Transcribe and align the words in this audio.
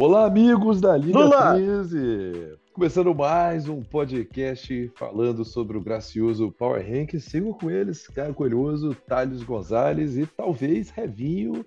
Olá, 0.00 0.26
amigos 0.26 0.80
da 0.80 0.96
Liga 0.96 1.18
Lula. 1.18 1.54
13! 1.54 2.56
Começando 2.72 3.12
mais 3.12 3.68
um 3.68 3.82
podcast 3.82 4.92
falando 4.94 5.44
sobre 5.44 5.76
o 5.76 5.80
gracioso 5.80 6.52
Power 6.52 6.80
Rank. 6.88 7.18
Sigo 7.18 7.52
com 7.58 7.68
eles, 7.68 8.06
Caio 8.06 8.32
Coelhoso, 8.32 8.94
Thales 8.94 9.42
Gonzalez 9.42 10.16
e 10.16 10.24
talvez 10.24 10.90
Revinho, 10.90 11.66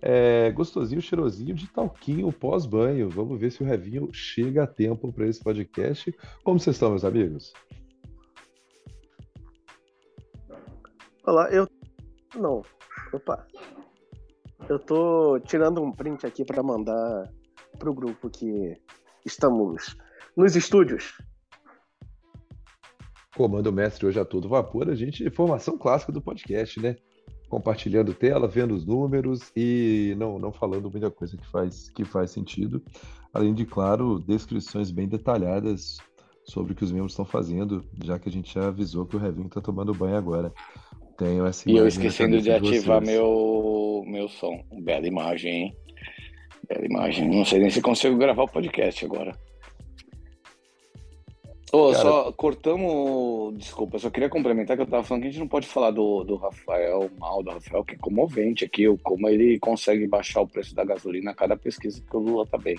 é, 0.00 0.50
gostosinho, 0.52 1.02
cheirosinho 1.02 1.54
de 1.54 1.68
talquinho 1.68 2.32
pós-banho. 2.32 3.10
Vamos 3.10 3.38
ver 3.38 3.52
se 3.52 3.62
o 3.62 3.66
Revinho 3.66 4.08
chega 4.10 4.62
a 4.62 4.66
tempo 4.66 5.12
para 5.12 5.26
esse 5.26 5.44
podcast. 5.44 6.16
Como 6.42 6.58
vocês 6.58 6.76
estão, 6.76 6.88
meus 6.88 7.04
amigos? 7.04 7.52
Olá, 11.26 11.50
eu. 11.50 11.68
Não. 12.34 12.62
Opa. 13.12 13.46
Eu 14.66 14.78
tô 14.78 15.38
tirando 15.40 15.82
um 15.82 15.92
print 15.92 16.24
aqui 16.24 16.42
para 16.42 16.62
mandar 16.62 17.30
pro 17.78 17.94
grupo 17.94 18.28
que 18.28 18.76
estamos 19.24 19.96
nos 20.36 20.56
estúdios. 20.56 21.18
Comando 23.36 23.72
mestre 23.72 24.06
hoje 24.06 24.18
a 24.18 24.24
todo 24.24 24.48
vapor, 24.48 24.90
a 24.90 24.94
gente 24.94 25.28
formação 25.30 25.78
clássica 25.78 26.12
do 26.12 26.20
podcast, 26.20 26.80
né? 26.80 26.96
Compartilhando 27.48 28.14
tela, 28.14 28.46
vendo 28.46 28.74
os 28.74 28.84
números 28.84 29.50
e 29.56 30.14
não, 30.18 30.38
não 30.38 30.52
falando 30.52 30.90
muita 30.90 31.10
coisa 31.10 31.36
que 31.36 31.46
faz, 31.46 31.90
que 31.90 32.04
faz 32.04 32.30
sentido. 32.30 32.82
Além 33.32 33.54
de, 33.54 33.64
claro, 33.64 34.18
descrições 34.18 34.90
bem 34.90 35.08
detalhadas 35.08 35.98
sobre 36.44 36.72
o 36.72 36.76
que 36.76 36.84
os 36.84 36.92
membros 36.92 37.12
estão 37.12 37.24
fazendo, 37.24 37.84
já 38.04 38.18
que 38.18 38.28
a 38.28 38.32
gente 38.32 38.52
já 38.52 38.68
avisou 38.68 39.06
que 39.06 39.16
o 39.16 39.18
Revinho 39.18 39.46
está 39.46 39.60
tomando 39.60 39.94
banho 39.94 40.16
agora. 40.16 40.52
Tenho 41.16 41.46
essa 41.46 41.70
E 41.70 41.76
eu 41.76 41.86
esquecendo 41.86 42.40
de 42.40 42.50
ativar 42.50 43.00
meu, 43.00 44.02
meu 44.06 44.28
som. 44.28 44.64
Bela 44.82 45.06
imagem, 45.06 45.52
hein? 45.52 45.76
Bela 46.70 46.86
imagem. 46.86 47.28
Não 47.28 47.44
sei 47.44 47.58
nem 47.58 47.68
se 47.68 47.82
consigo 47.82 48.16
gravar 48.16 48.44
o 48.44 48.48
podcast 48.48 49.04
agora. 49.04 49.36
Oh, 51.72 51.90
Cara... 51.90 52.02
Só 52.02 52.32
cortamos. 52.32 53.56
Desculpa, 53.58 53.98
só 53.98 54.08
queria 54.08 54.28
complementar 54.28 54.76
que 54.76 54.82
eu 54.82 54.86
tava 54.86 55.02
falando 55.02 55.22
que 55.22 55.28
a 55.28 55.30
gente 55.32 55.40
não 55.40 55.48
pode 55.48 55.66
falar 55.66 55.90
do, 55.90 56.22
do 56.24 56.36
Rafael, 56.36 57.10
mal 57.18 57.42
do 57.42 57.50
Rafael, 57.50 57.84
que 57.84 57.94
é 57.94 57.98
comovente 57.98 58.64
aqui, 58.64 58.84
como 59.02 59.28
ele 59.28 59.58
consegue 59.58 60.06
baixar 60.06 60.40
o 60.40 60.48
preço 60.48 60.74
da 60.74 60.84
gasolina 60.84 61.32
a 61.32 61.34
cada 61.34 61.56
pesquisa 61.56 62.00
que 62.00 62.16
o 62.16 62.20
Lula 62.20 62.46
tá 62.46 62.56
bem. 62.56 62.78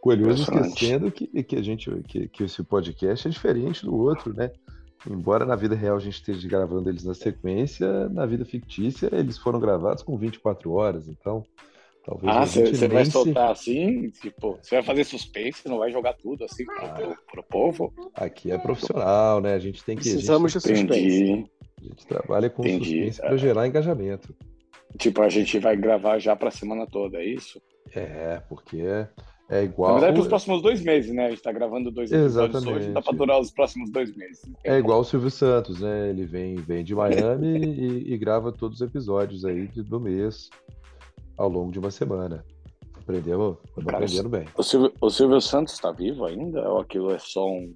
Coelhoso 0.00 0.42
esquecendo 0.42 1.10
que, 1.10 1.26
que 1.42 1.56
a 1.56 1.62
gente 1.62 1.90
que, 2.06 2.28
que 2.28 2.44
esse 2.44 2.62
podcast 2.62 3.26
é 3.26 3.30
diferente 3.30 3.84
do 3.84 3.96
outro, 3.96 4.32
né? 4.32 4.50
Embora 5.08 5.44
na 5.44 5.56
vida 5.56 5.74
real 5.74 5.96
a 5.96 6.00
gente 6.00 6.14
esteja 6.14 6.48
gravando 6.48 6.88
eles 6.88 7.04
na 7.04 7.14
sequência, 7.14 8.08
na 8.08 8.24
vida 8.26 8.44
fictícia 8.44 9.08
eles 9.12 9.36
foram 9.38 9.58
gravados 9.58 10.02
com 10.02 10.16
24 10.16 10.72
horas, 10.72 11.08
então 11.08 11.44
talvez. 12.06 12.36
Ah, 12.36 12.46
você 12.46 12.88
vai 12.88 13.04
soltar 13.04 13.50
assim? 13.50 14.08
Tipo, 14.10 14.58
você 14.62 14.76
vai 14.76 14.84
fazer 14.84 15.04
suspense, 15.04 15.68
não 15.68 15.78
vai 15.78 15.90
jogar 15.90 16.14
tudo 16.14 16.44
assim 16.44 16.64
ah, 16.78 16.88
pro, 16.88 17.16
pro, 17.32 17.42
povo? 17.42 17.92
Aqui 18.14 18.52
é 18.52 18.58
profissional, 18.58 19.40
né? 19.40 19.54
A 19.54 19.58
gente 19.58 19.82
tem 19.84 19.96
que. 19.96 20.02
Precisamos 20.02 20.52
gente, 20.52 20.62
de 20.62 20.78
suspense. 20.78 21.50
A 21.78 21.84
gente 21.84 22.06
trabalha 22.06 22.48
com 22.48 22.62
Entendi. 22.62 22.84
suspense 22.84 23.20
para 23.20 23.36
gerar 23.36 23.66
engajamento. 23.66 24.34
Tipo, 24.96 25.22
a 25.22 25.28
gente 25.28 25.58
vai 25.58 25.76
gravar 25.76 26.18
já 26.18 26.36
para 26.36 26.48
a 26.48 26.52
semana 26.52 26.86
toda, 26.86 27.18
é 27.18 27.24
isso? 27.24 27.60
É, 27.94 28.40
porque 28.48 28.82
é 29.50 29.64
igual. 29.64 29.94
Na 29.94 30.00
verdade, 30.00 30.14
para 30.14 30.22
os 30.22 30.28
próximos 30.28 30.62
dois 30.62 30.80
meses, 30.82 31.12
né? 31.12 31.26
A 31.26 31.28
gente 31.30 31.38
está 31.38 31.52
gravando 31.52 31.90
dois 31.90 32.10
episódios 32.10 32.56
Exatamente. 32.56 32.84
hoje, 32.84 32.92
dá 32.92 33.02
para 33.02 33.16
durar 33.16 33.40
os 33.40 33.50
próximos 33.50 33.90
dois 33.90 34.16
meses. 34.16 34.42
É 34.64 34.78
igual 34.78 35.00
o 35.00 35.04
Silvio 35.04 35.30
Santos, 35.30 35.80
né? 35.80 36.10
Ele 36.10 36.24
vem, 36.24 36.54
vem 36.54 36.84
de 36.84 36.94
Miami 36.94 37.58
e, 37.66 38.12
e, 38.14 38.16
grava 38.16 38.52
todos 38.52 38.80
os 38.80 38.86
episódios 38.86 39.44
aí 39.44 39.66
do 39.66 40.00
mês 40.00 40.48
ao 41.36 41.48
longo 41.48 41.72
de 41.72 41.78
uma 41.78 41.90
semana. 41.90 42.44
Aprendemos, 42.94 43.58
Cara, 43.84 43.98
aprendendo 43.98 44.28
bem. 44.28 44.46
O 44.56 44.62
Silvio, 44.62 44.92
o 45.00 45.10
Silvio 45.10 45.40
Santos 45.40 45.74
está 45.74 45.92
vivo 45.92 46.24
ainda? 46.24 46.68
Ou 46.68 46.80
aquilo 46.80 47.12
é 47.12 47.18
só 47.18 47.48
um 47.48 47.72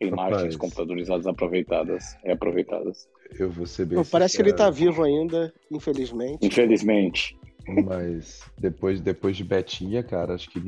imagens 0.00 0.36
Rapaz, 0.36 0.56
computadorizadas 0.56 1.26
aproveitadas, 1.26 2.16
reaproveitadas? 2.22 3.08
Eu 3.38 3.50
vou 3.50 3.66
ser 3.66 3.86
bem. 3.86 4.04
Parece 4.04 4.36
que 4.36 4.42
ele 4.42 4.50
está 4.50 4.70
vivo 4.70 5.02
ainda, 5.02 5.52
infelizmente. 5.70 6.46
Infelizmente. 6.46 7.36
Mas 7.84 8.42
depois, 8.58 9.00
depois 9.00 9.36
de 9.36 9.44
Betinha, 9.44 10.02
cara, 10.02 10.34
acho 10.34 10.48
que 10.48 10.60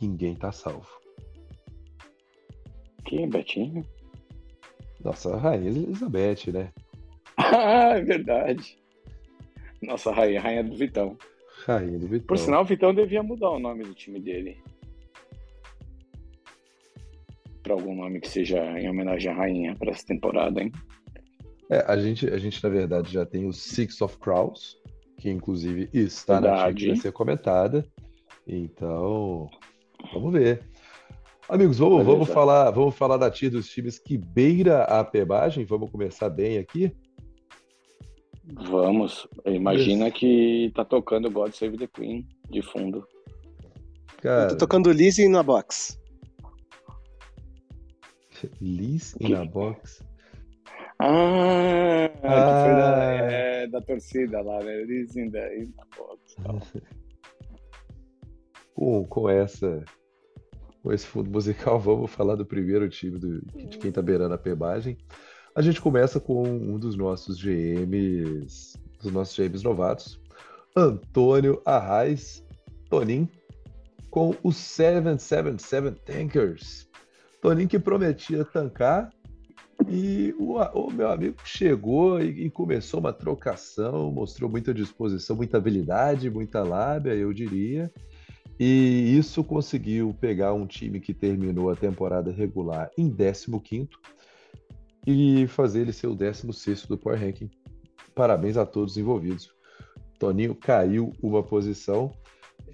ninguém 0.00 0.34
tá 0.34 0.52
salvo. 0.52 0.88
Quem 3.04 3.24
é 3.24 3.26
Betinha? 3.26 3.84
Nossa, 5.02 5.34
a 5.34 5.38
Rainha 5.38 5.68
Elizabeth, 5.68 6.52
né? 6.52 6.70
ah, 7.36 7.96
é 7.96 8.00
verdade. 8.02 8.78
Nossa, 9.82 10.12
Rainha, 10.12 10.40
Rainha 10.40 10.64
do 10.64 10.76
Vitão. 10.76 11.16
Rainha 11.66 11.98
do 11.98 12.06
Vitão. 12.06 12.26
Por 12.26 12.38
sinal, 12.38 12.62
o 12.62 12.64
Vitão 12.64 12.94
devia 12.94 13.22
mudar 13.22 13.50
o 13.50 13.58
nome 13.58 13.84
do 13.84 13.94
time 13.94 14.20
dele. 14.20 14.58
Pra 17.62 17.74
algum 17.74 17.94
nome 17.94 18.20
que 18.20 18.28
seja 18.28 18.58
em 18.78 18.88
homenagem 18.88 19.30
à 19.30 19.34
Rainha 19.34 19.76
para 19.76 19.90
essa 19.90 20.04
temporada, 20.04 20.60
hein? 20.60 20.72
É, 21.70 21.84
a 21.86 21.96
gente, 21.96 22.28
a 22.28 22.38
gente, 22.38 22.62
na 22.62 22.68
verdade, 22.68 23.12
já 23.12 23.24
tem 23.24 23.46
o 23.46 23.52
Six 23.52 24.02
of 24.02 24.18
Crows, 24.18 24.76
que 25.16 25.30
inclusive 25.30 25.88
está 25.92 26.40
Verdade. 26.40 26.86
na 26.86 26.92
vai 26.92 27.00
ser 27.00 27.12
comentada. 27.12 27.86
Então, 28.46 29.48
vamos 30.12 30.32
ver. 30.32 30.68
Amigos, 31.48 31.78
vamos, 31.78 32.04
vamos 32.04 32.28
falar, 32.28 32.70
vamos 32.70 32.94
falar 32.94 33.16
da 33.16 33.30
tia 33.30 33.50
dos 33.50 33.68
times 33.68 33.98
que 33.98 34.16
beira 34.16 34.84
a 34.84 35.04
pebagem. 35.04 35.64
Vamos 35.64 35.90
começar 35.90 36.28
bem 36.28 36.58
aqui. 36.58 36.94
Vamos. 38.44 39.28
Imagina 39.46 40.08
Isso. 40.08 40.16
que 40.16 40.72
tá 40.74 40.84
tocando 40.84 41.30
God 41.30 41.52
Save 41.52 41.76
the 41.76 41.86
Queen 41.86 42.26
de 42.50 42.62
fundo. 42.62 43.06
Cara... 44.18 44.48
Tô 44.48 44.56
tocando 44.56 44.90
Lizzie 44.90 45.28
na 45.28 45.42
box. 45.42 46.00
Liz 48.60 49.14
na 49.20 49.44
box? 49.44 50.04
Ah, 50.98 52.10
ah. 52.22 52.64
foi 52.64 52.74
da, 52.74 53.04
é, 53.04 53.66
da 53.66 53.80
torcida 53.80 54.40
lá, 54.40 54.62
né? 54.62 54.84
Ainda 55.16 55.38
aí 55.40 55.68
na 55.76 55.84
box. 55.96 56.36
Com, 58.74 59.04
com 59.06 59.28
essa 59.28 59.84
com 60.82 60.92
esse 60.92 61.06
fundo 61.06 61.30
musical, 61.30 61.78
vamos 61.80 62.10
falar 62.10 62.34
do 62.34 62.44
primeiro 62.44 62.88
time 62.88 63.18
do, 63.18 63.40
de 63.68 63.78
quem 63.78 63.92
tá 63.92 64.02
beirando 64.02 64.34
a 64.34 64.38
pebagem. 64.38 64.98
A 65.54 65.60
gente 65.60 65.80
começa 65.80 66.18
com 66.18 66.42
um 66.44 66.78
dos 66.78 66.96
nossos 66.96 67.38
GMs, 67.38 68.78
dos 69.02 69.12
nossos 69.12 69.36
GMs 69.36 69.62
novatos, 69.62 70.18
Antônio 70.74 71.60
Arraes 71.66 72.42
Tonin, 72.88 73.28
com 74.10 74.34
os 74.42 74.56
777 74.56 76.00
Tankers. 76.06 76.88
Tonin 77.42 77.66
que 77.66 77.78
prometia 77.78 78.44
tancar 78.46 79.10
e 79.88 80.34
o, 80.38 80.54
o, 80.56 80.90
meu 80.90 81.10
amigo 81.10 81.36
chegou 81.44 82.20
e, 82.20 82.46
e, 82.46 82.50
começou 82.50 83.00
uma 83.00 83.12
trocação, 83.12 84.10
mostrou 84.10 84.48
muita 84.48 84.72
disposição, 84.72 85.36
muita 85.36 85.58
habilidade, 85.58 86.30
muita 86.30 86.62
lábia, 86.62 87.14
eu 87.14 87.32
diria. 87.32 87.92
E 88.58 89.16
isso 89.18 89.42
conseguiu 89.42 90.16
pegar 90.18 90.54
um 90.54 90.66
time 90.66 91.00
que 91.00 91.12
terminou 91.12 91.68
a 91.68 91.76
temporada 91.76 92.30
regular 92.30 92.90
em 92.96 93.10
15 93.10 93.50
e 95.06 95.46
fazer 95.48 95.80
ele 95.80 95.92
ser 95.92 96.06
o 96.06 96.14
16 96.14 96.86
do 96.86 96.96
Power 96.96 97.18
Ranking. 97.18 97.50
Parabéns 98.14 98.56
a 98.56 98.66
todos 98.66 98.96
envolvidos. 98.96 99.50
Toninho 100.18 100.54
caiu 100.54 101.12
uma 101.22 101.42
posição. 101.42 102.12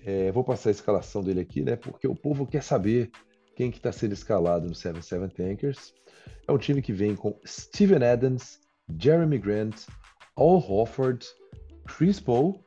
É, 0.04 0.30
vou 0.32 0.44
passar 0.44 0.70
a 0.70 0.72
escalação 0.72 1.22
dele 1.22 1.40
aqui, 1.40 1.62
né? 1.62 1.76
Porque 1.76 2.06
o 2.06 2.14
povo 2.14 2.46
quer 2.46 2.62
saber 2.62 3.10
quem 3.56 3.70
que 3.70 3.78
está 3.78 3.90
sendo 3.90 4.12
escalado 4.12 4.68
no 4.68 4.74
77 4.74 5.34
Tankers. 5.34 5.94
É 6.46 6.52
um 6.52 6.58
time 6.58 6.82
que 6.82 6.92
vem 6.92 7.16
com 7.16 7.38
Steven 7.46 8.04
Adams, 8.04 8.60
Jeremy 9.00 9.38
Grant, 9.38 9.86
Al 10.36 10.58
Hofford, 10.58 11.26
Chris 11.86 12.20
Paul, 12.20 12.62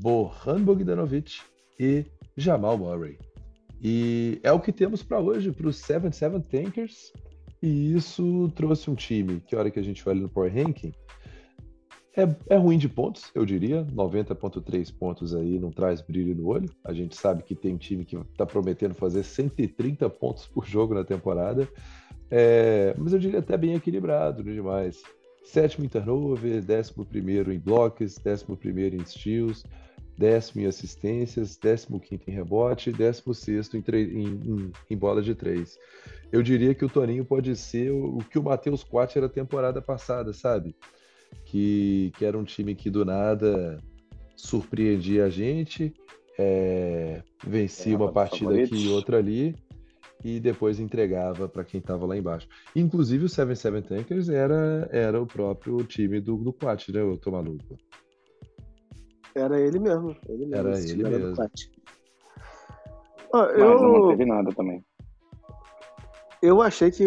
Bohan 0.00 0.62
Bogdanovic 0.62 1.40
e 1.78 2.04
Jamal 2.36 2.76
Murray. 2.76 3.18
E 3.80 4.40
é 4.42 4.52
o 4.52 4.60
que 4.60 4.72
temos 4.72 5.02
para 5.02 5.20
hoje, 5.20 5.52
para 5.52 5.68
os 5.68 5.76
77 5.76 6.40
Tankers. 6.48 7.12
E 7.62 7.94
isso 7.94 8.50
trouxe 8.54 8.90
um 8.90 8.94
time 8.94 9.40
que, 9.40 9.54
a 9.54 9.58
hora 9.58 9.70
que 9.70 9.78
a 9.78 9.82
gente 9.82 10.06
olha 10.08 10.20
no 10.20 10.28
Power 10.28 10.52
Ranking, 10.52 10.92
é, 12.16 12.54
é 12.54 12.56
ruim 12.56 12.78
de 12.78 12.88
pontos, 12.88 13.30
eu 13.32 13.44
diria. 13.44 13.84
90,3 13.84 14.92
pontos 14.92 15.34
aí 15.34 15.58
não 15.58 15.70
traz 15.70 16.00
brilho 16.00 16.34
no 16.34 16.48
olho. 16.48 16.68
A 16.84 16.92
gente 16.92 17.16
sabe 17.16 17.44
que 17.44 17.54
tem 17.54 17.76
time 17.76 18.04
que 18.04 18.16
está 18.16 18.44
prometendo 18.44 18.94
fazer 18.94 19.22
130 19.22 20.10
pontos 20.10 20.46
por 20.46 20.66
jogo 20.66 20.94
na 20.94 21.04
temporada. 21.04 21.68
É, 22.30 22.94
mas 22.98 23.12
eu 23.12 23.18
diria 23.18 23.38
até 23.38 23.56
bem 23.56 23.74
equilibrado, 23.74 24.42
não 24.42 24.50
é 24.50 24.54
demais. 24.54 25.00
Sétimo 25.44 25.84
em 25.84 25.88
turnover, 25.88 26.62
décimo 26.62 27.06
primeiro 27.06 27.52
em 27.52 27.58
blocos, 27.58 28.18
décimo 28.18 28.56
primeiro 28.56 28.96
em 28.96 29.04
steals, 29.04 29.64
décimo 30.18 30.62
em 30.62 30.66
assistências, 30.66 31.56
décimo 31.56 32.00
quinto 32.00 32.28
em 32.28 32.34
rebote, 32.34 32.92
décimo 32.92 33.32
sexto 33.32 33.76
em, 33.76 33.84
em, 33.88 34.26
em, 34.26 34.72
em, 34.90 34.96
bola 34.96 35.22
de 35.22 35.34
três. 35.34 35.78
Eu 36.30 36.42
diria 36.42 36.74
que 36.74 36.84
o 36.84 36.88
Toninho 36.88 37.24
pode 37.24 37.54
ser 37.56 37.92
o, 37.92 38.18
o 38.18 38.24
que 38.24 38.38
o 38.38 38.42
Matheus 38.42 38.82
Quat 38.82 39.16
era 39.16 39.28
temporada 39.28 39.80
passada, 39.80 40.32
sabe? 40.32 40.74
que, 41.44 42.12
que 42.16 42.24
era 42.24 42.38
um 42.38 42.44
time 42.44 42.74
que 42.74 42.90
do 42.90 43.04
nada 43.04 43.78
surpreendia 44.36 45.24
a 45.24 45.30
gente, 45.30 45.92
é, 46.38 47.22
vencia 47.44 47.96
uma 47.96 48.12
partida 48.12 48.54
aqui 48.54 48.86
e 48.86 48.88
outra 48.88 49.18
ali 49.18 49.54
e 50.24 50.40
depois 50.40 50.80
entregava 50.80 51.48
para 51.48 51.64
quem 51.64 51.80
estava 51.80 52.06
lá 52.06 52.16
embaixo. 52.16 52.48
Inclusive 52.74 53.24
o 53.24 53.28
Seven 53.28 53.54
Seven 53.54 53.82
Tankers 53.82 54.28
era, 54.28 54.88
era 54.92 55.20
o 55.20 55.26
próprio 55.26 55.82
time 55.84 56.20
do, 56.20 56.36
do 56.36 56.52
Quat, 56.52 56.88
né, 56.92 57.00
eu 57.00 57.16
tô 57.16 57.30
maluco. 57.30 57.76
Era 59.34 59.60
ele 59.60 59.78
mesmo. 59.78 60.16
Ele 60.28 60.46
mesmo 60.46 60.68
era 60.68 60.78
ele 60.78 61.02
mesmo. 61.02 61.34
Ah, 63.34 63.44
eu... 63.44 63.68
Mas 63.68 63.82
não 63.82 64.08
teve 64.08 64.24
nada 64.24 64.50
também. 64.54 64.84
Eu 66.40 66.62
achei 66.62 66.90
que, 66.90 67.04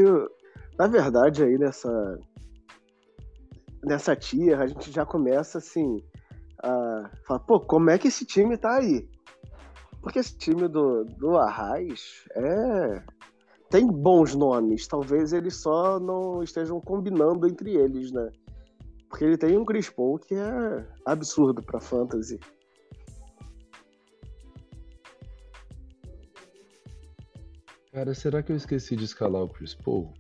na 0.78 0.88
verdade, 0.88 1.44
aí 1.44 1.58
nessa 1.58 2.20
nessa 3.84 4.16
tia, 4.16 4.60
a 4.60 4.68
gente 4.68 4.92
já 4.92 5.06
começa 5.06 5.58
assim 5.58 6.04
a 6.62 7.10
falar, 7.26 7.40
pô, 7.40 7.60
como 7.60 7.90
é 7.90 7.98
que 7.98 8.08
esse 8.08 8.26
time 8.26 8.58
tá 8.58 8.78
aí? 8.78 9.10
Porque 10.02 10.20
esse 10.20 10.38
time 10.38 10.68
do, 10.68 11.06
do 11.06 11.38
Arraiz 11.38 12.26
é. 12.36 13.04
Tem 13.70 13.88
bons 13.88 14.36
nomes, 14.36 14.86
talvez 14.86 15.32
eles 15.32 15.56
só 15.56 15.98
não 15.98 16.44
estejam 16.44 16.82
combinando 16.82 17.48
entre 17.48 17.74
eles, 17.74 18.12
né? 18.12 18.30
Porque 19.12 19.26
ele 19.26 19.38
tem 19.38 19.58
um 19.58 19.66
Chris 19.66 19.90
Paul 19.90 20.18
que 20.18 20.34
é 20.34 20.86
absurdo 21.06 21.62
pra 21.62 21.82
fantasy. 21.82 22.40
Cara, 27.92 28.14
será 28.14 28.42
que 28.42 28.54
eu 28.54 28.56
esqueci 28.56 28.96
de 28.96 29.04
escalar 29.04 29.44
o 29.44 29.50
Chris 29.50 29.76
Paul? 29.76 30.14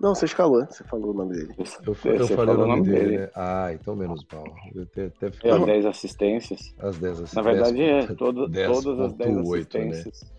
Não, 0.00 0.14
você 0.14 0.24
escalou, 0.24 0.66
você 0.66 0.82
falou 0.84 1.12
o 1.12 1.14
nome 1.14 1.36
dele. 1.36 1.54
Eu, 1.86 1.96
eu 2.12 2.26
falei 2.26 2.54
o 2.54 2.66
nome 2.66 2.82
dele, 2.82 2.98
dele, 2.98 3.18
né? 3.18 3.30
Ah, 3.34 3.72
então 3.72 3.94
menos 3.94 4.26
mal. 4.30 4.44
Eu 4.74 4.82
até, 4.82 5.06
até 5.06 5.30
fiquei... 5.30 5.50
As 5.50 5.64
10 5.64 5.86
assistências. 5.86 6.74
As 6.78 6.98
10 6.98 7.20
assistências. 7.20 7.34
Na 7.34 7.42
verdade, 7.42 7.82
é 7.82 8.06
todo, 8.14 8.48
10. 8.48 8.82
todas 8.82 9.00
as 9.00 9.12
10 9.14 9.30
né? 9.32 9.40
assistências. 9.40 10.22
Né? 10.22 10.35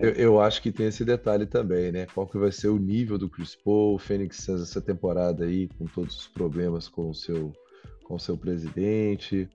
Eu, 0.00 0.10
eu, 0.10 0.40
acho 0.40 0.62
que 0.62 0.72
tem 0.72 0.86
esse 0.86 1.04
detalhe 1.04 1.44
também, 1.46 1.92
né? 1.92 2.06
Qual 2.06 2.26
que 2.26 2.38
vai 2.38 2.50
ser 2.50 2.68
o 2.68 2.78
nível 2.78 3.18
do 3.18 3.28
Chris 3.28 3.54
Paul, 3.54 3.94
o 3.94 3.98
Phoenix 3.98 4.38
Suns 4.38 4.62
essa 4.62 4.80
temporada 4.80 5.44
aí, 5.44 5.68
com 5.76 5.84
todos 5.86 6.16
os 6.16 6.28
problemas 6.28 6.88
com 6.88 7.10
o 7.10 7.14
seu, 7.14 7.52
com 8.04 8.14
o 8.14 8.20
seu 8.20 8.36
presidente. 8.36 9.48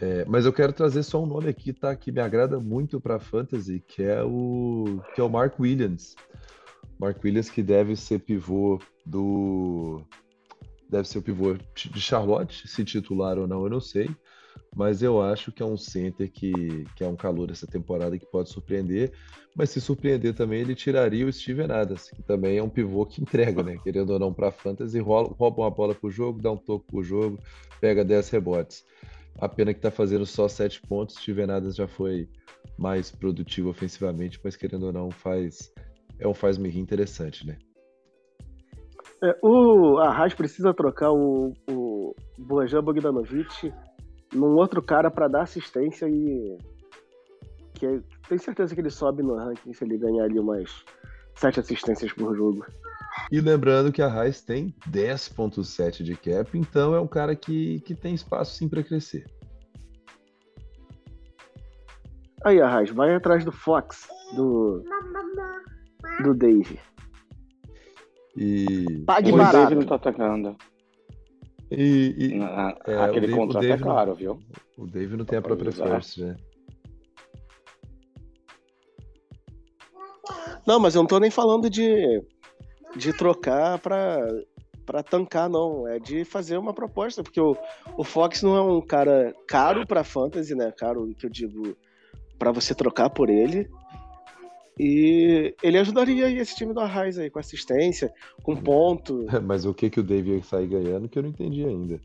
É, 0.00 0.24
mas 0.26 0.44
eu 0.44 0.52
quero 0.52 0.72
trazer 0.72 1.02
só 1.02 1.22
um 1.22 1.26
nome 1.26 1.48
aqui, 1.48 1.72
tá? 1.72 1.94
Que 1.94 2.10
me 2.10 2.20
agrada 2.20 2.58
muito 2.58 3.00
para 3.00 3.20
fantasy, 3.20 3.82
que 3.86 4.02
é 4.02 4.22
o 4.22 5.00
que 5.14 5.20
é 5.20 5.24
o 5.24 5.30
Mark 5.30 5.58
Williams. 5.60 6.16
Mark 6.98 7.22
Williams 7.22 7.48
que 7.48 7.62
deve 7.62 7.94
ser 7.94 8.20
pivô 8.20 8.80
do 9.04 10.02
deve 10.88 11.08
ser 11.08 11.18
o 11.18 11.22
pivô 11.22 11.54
de 11.74 12.00
Charlotte, 12.00 12.68
se 12.68 12.84
titular 12.84 13.38
ou 13.38 13.46
não, 13.46 13.64
eu 13.64 13.70
não 13.70 13.80
sei, 13.80 14.08
mas 14.76 15.02
eu 15.02 15.22
acho 15.22 15.50
que 15.50 15.62
é 15.62 15.66
um 15.66 15.78
center 15.78 16.30
que, 16.30 16.84
que 16.94 17.02
é 17.02 17.08
um 17.08 17.16
calor 17.16 17.50
essa 17.50 17.66
temporada 17.66 18.18
que 18.18 18.26
pode 18.26 18.50
surpreender, 18.50 19.10
mas 19.54 19.70
se 19.70 19.80
surpreender 19.80 20.34
também 20.34 20.60
ele 20.60 20.74
tiraria 20.74 21.26
o 21.26 21.32
Steven 21.32 21.72
Adams, 21.72 22.10
que 22.10 22.22
também 22.22 22.58
é 22.58 22.62
um 22.62 22.68
pivô 22.68 23.06
que 23.06 23.22
entrega, 23.22 23.62
né, 23.62 23.78
querendo 23.82 24.10
ou 24.10 24.18
não 24.18 24.34
para 24.34 24.52
fantasy, 24.52 25.00
rouba, 25.00 25.34
rouba 25.34 25.62
uma 25.62 25.70
bola 25.70 25.94
pro 25.94 26.10
jogo, 26.10 26.42
dá 26.42 26.52
um 26.52 26.58
toque 26.58 26.86
pro 26.88 27.02
jogo, 27.02 27.38
pega 27.80 28.04
10 28.04 28.28
rebotes. 28.28 28.84
A 29.38 29.48
pena 29.48 29.72
que 29.72 29.80
tá 29.80 29.90
fazendo 29.90 30.26
só 30.26 30.46
7 30.46 30.82
pontos, 30.82 31.16
Steven 31.16 31.50
Adams 31.50 31.76
já 31.76 31.88
foi 31.88 32.28
mais 32.76 33.10
produtivo 33.10 33.70
ofensivamente, 33.70 34.38
mas 34.44 34.56
querendo 34.56 34.86
ou 34.86 34.92
não 34.92 35.10
faz 35.10 35.72
é 36.18 36.28
um 36.28 36.34
faz-me 36.34 36.78
interessante, 36.78 37.46
né? 37.46 37.56
É, 39.22 39.38
o 39.42 39.98
Arras 39.98 40.34
precisa 40.34 40.74
trocar 40.74 41.12
o, 41.12 41.54
o 41.70 42.14
Bojan 42.38 42.82
Bogdanovic 42.82 43.72
num 44.36 44.56
outro 44.56 44.82
cara 44.82 45.10
para 45.10 45.28
dar 45.28 45.42
assistência 45.42 46.08
e 46.08 46.58
que 47.74 47.86
é, 47.86 48.00
tenho 48.28 48.40
certeza 48.40 48.74
que 48.74 48.80
ele 48.80 48.90
sobe 48.90 49.22
no 49.22 49.36
ranking 49.36 49.72
se 49.72 49.84
ele 49.84 49.98
ganhar 49.98 50.24
ali 50.24 50.38
umas 50.38 50.84
sete 51.34 51.60
assistências 51.60 52.12
por 52.12 52.34
jogo. 52.36 52.64
E 53.30 53.40
lembrando 53.40 53.92
que 53.92 54.02
a 54.02 54.08
Raiz 54.08 54.42
tem 54.42 54.74
10.7 54.90 56.02
de 56.02 56.16
cap, 56.16 56.56
então 56.56 56.94
é 56.94 57.00
um 57.00 57.06
cara 57.06 57.34
que, 57.34 57.80
que 57.80 57.94
tem 57.94 58.14
espaço 58.14 58.56
sim 58.56 58.68
para 58.68 58.82
crescer. 58.82 59.26
Aí, 62.44 62.60
Arras, 62.60 62.90
vai 62.90 63.14
atrás 63.14 63.44
do 63.44 63.50
Fox, 63.50 64.06
do 64.36 64.84
do 66.22 66.34
Dave. 66.34 66.78
E. 68.36 69.02
Pague 69.06 69.32
o 69.32 69.36
barato. 69.36 69.56
Dave 69.56 69.74
não 69.74 69.86
tá 69.86 69.94
atacando. 69.96 70.56
E, 71.70 72.14
e 72.18 72.40
é, 72.86 72.98
aquele 73.02 73.26
Dave, 73.26 73.32
contrato 73.38 73.64
é 73.64 73.78
caro, 73.78 74.14
viu? 74.14 74.38
O 74.78 74.86
Dave 74.86 75.16
não 75.16 75.24
tem 75.24 75.38
a 75.38 75.42
própria 75.42 75.72
first, 75.72 76.18
né? 76.18 76.36
Não, 80.66 80.80
mas 80.80 80.94
eu 80.94 81.02
não 81.02 81.06
tô 81.06 81.18
nem 81.18 81.30
falando 81.30 81.70
de, 81.70 82.22
de 82.96 83.12
trocar 83.12 83.78
pra, 83.78 84.18
pra 84.84 85.02
tancar, 85.02 85.48
não. 85.48 85.86
É 85.86 85.98
de 85.98 86.24
fazer 86.24 86.58
uma 86.58 86.72
proposta, 86.74 87.22
porque 87.22 87.40
o, 87.40 87.56
o 87.96 88.04
Fox 88.04 88.42
não 88.42 88.56
é 88.56 88.62
um 88.62 88.80
cara 88.80 89.34
caro 89.46 89.86
pra 89.86 90.04
fantasy, 90.04 90.54
né? 90.54 90.72
Caro, 90.76 91.14
que 91.16 91.26
eu 91.26 91.30
digo, 91.30 91.76
pra 92.38 92.52
você 92.52 92.74
trocar 92.74 93.10
por 93.10 93.28
ele. 93.28 93.68
E 94.78 95.54
ele 95.62 95.78
ajudaria 95.78 96.28
esse 96.28 96.54
time 96.54 96.74
do 96.74 96.80
Arraiz 96.80 97.18
aí, 97.18 97.30
com 97.30 97.38
assistência, 97.38 98.12
com 98.42 98.54
ponto. 98.54 99.26
Mas 99.42 99.64
o 99.64 99.72
que, 99.72 99.88
que 99.88 100.00
o 100.00 100.02
Dave 100.02 100.36
ia 100.36 100.42
sair 100.42 100.66
ganhando 100.66 101.08
que 101.08 101.18
eu 101.18 101.22
não 101.22 101.30
entendi 101.30 101.64
ainda. 101.64 101.98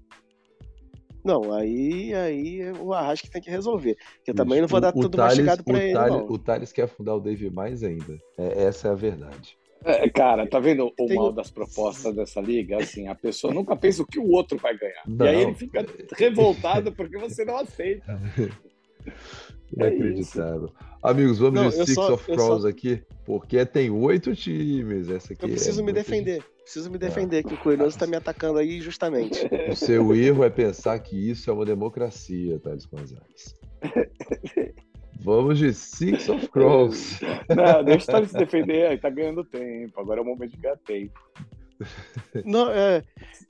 Não, 1.23 1.53
aí, 1.53 2.13
aí 2.13 2.71
o 2.79 2.93
Arraiz 2.93 3.21
que 3.21 3.29
tem 3.29 3.41
que 3.41 3.49
resolver. 3.49 3.95
Que 4.23 4.31
eu 4.31 4.35
também 4.35 4.61
não 4.61 4.67
vou 4.67 4.81
dar 4.81 4.91
tudo 4.91 5.17
Thales, 5.17 5.37
mastigado 5.37 5.63
pra 5.63 5.83
ele. 5.83 5.93
Thales, 5.93 6.15
não. 6.15 6.25
O 6.25 6.39
Thales 6.39 6.71
quer 6.71 6.83
afundar 6.83 7.15
o 7.15 7.19
Dave 7.19 7.49
mais 7.49 7.83
ainda. 7.83 8.17
É, 8.37 8.63
essa 8.63 8.87
é 8.87 8.91
a 8.91 8.95
verdade. 8.95 9.57
É, 9.83 10.07
cara, 10.09 10.47
tá 10.47 10.59
vendo 10.59 10.85
o 10.85 10.91
tem... 11.07 11.15
mal 11.15 11.31
das 11.31 11.49
propostas 11.49 12.15
dessa 12.15 12.39
liga? 12.39 12.77
Assim, 12.77 13.07
a 13.07 13.15
pessoa 13.15 13.53
nunca 13.53 13.75
pensa 13.75 14.03
o 14.03 14.05
que 14.05 14.19
o 14.19 14.29
outro 14.29 14.57
vai 14.57 14.77
ganhar. 14.77 15.03
Não. 15.07 15.25
E 15.25 15.29
aí 15.29 15.41
ele 15.41 15.55
fica 15.55 15.85
revoltado 16.15 16.91
porque 16.91 17.17
você 17.17 17.43
não 17.43 17.57
aceita. 17.57 18.19
Inacreditável. 19.75 20.71
É 20.87 20.91
Amigos, 21.03 21.39
vamos 21.39 21.61
Não, 21.61 21.69
de 21.69 21.75
Six 21.77 21.93
só, 21.93 22.13
of 22.13 22.25
Crows 22.25 22.61
só... 22.61 22.67
aqui, 22.67 23.01
porque 23.25 23.65
tem 23.65 23.89
oito 23.89 24.35
times. 24.35 25.09
Essa 25.09 25.33
aqui 25.33 25.45
eu 25.45 25.49
preciso 25.49 25.81
é 25.81 25.83
me 25.83 25.91
defender. 25.91 26.35
Gente... 26.35 26.51
Preciso 26.61 26.91
me 26.91 26.97
defender, 26.97 27.39
ah, 27.39 27.47
que 27.49 27.53
o 27.55 27.57
Coelhoso 27.57 27.89
está 27.89 28.05
me 28.07 28.15
atacando 28.15 28.59
aí 28.59 28.79
justamente. 28.81 29.39
O 29.69 29.75
seu 29.75 30.15
erro 30.15 30.43
é 30.43 30.49
pensar 30.49 30.97
que 30.99 31.17
isso 31.31 31.49
é 31.49 31.53
uma 31.53 31.65
democracia, 31.65 32.59
Thales 32.59 32.85
Gonzalez. 32.85 33.55
Vamos 35.23 35.59
de 35.59 35.73
Six 35.73 36.29
of 36.29 36.47
Crows. 36.49 37.19
Não, 37.49 37.83
deixa 37.83 38.05
o 38.05 38.11
Thales 38.13 38.31
se 38.31 38.37
defender, 38.37 38.87
aí 38.87 38.97
tá 38.97 39.09
ganhando 39.09 39.43
tempo. 39.43 39.99
Agora 39.99 40.19
é 40.19 40.23
o 40.23 40.25
momento 40.25 40.51
de 40.51 40.57
ganhar 40.57 40.77
tempo. 40.77 41.19
Não, 42.45 42.69
é, 42.69 43.03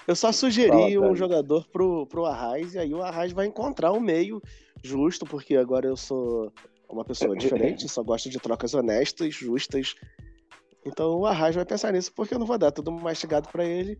eu 0.07 0.15
só 0.15 0.31
sugeri 0.31 0.95
Fala, 0.95 1.11
um 1.11 1.15
jogador 1.15 1.67
pro, 1.67 2.05
pro 2.07 2.25
Arraiz, 2.25 2.73
e 2.73 2.79
aí 2.79 2.93
o 2.93 3.01
Arraiz 3.01 3.33
vai 3.33 3.45
encontrar 3.45 3.91
um 3.91 3.99
meio 3.99 4.41
justo, 4.83 5.25
porque 5.25 5.55
agora 5.55 5.87
eu 5.87 5.95
sou 5.95 6.51
uma 6.89 7.05
pessoa 7.05 7.35
diferente, 7.35 7.87
só 7.87 8.03
gosto 8.03 8.29
de 8.29 8.39
trocas 8.39 8.73
honestas, 8.73 9.33
justas. 9.33 9.95
Então 10.85 11.19
o 11.19 11.25
Arraiz 11.25 11.55
vai 11.55 11.65
pensar 11.65 11.93
nisso, 11.93 12.11
porque 12.15 12.33
eu 12.33 12.39
não 12.39 12.45
vou 12.45 12.57
dar 12.57 12.71
tudo 12.71 12.91
mastigado 12.91 13.49
para 13.49 13.63
ele, 13.63 13.97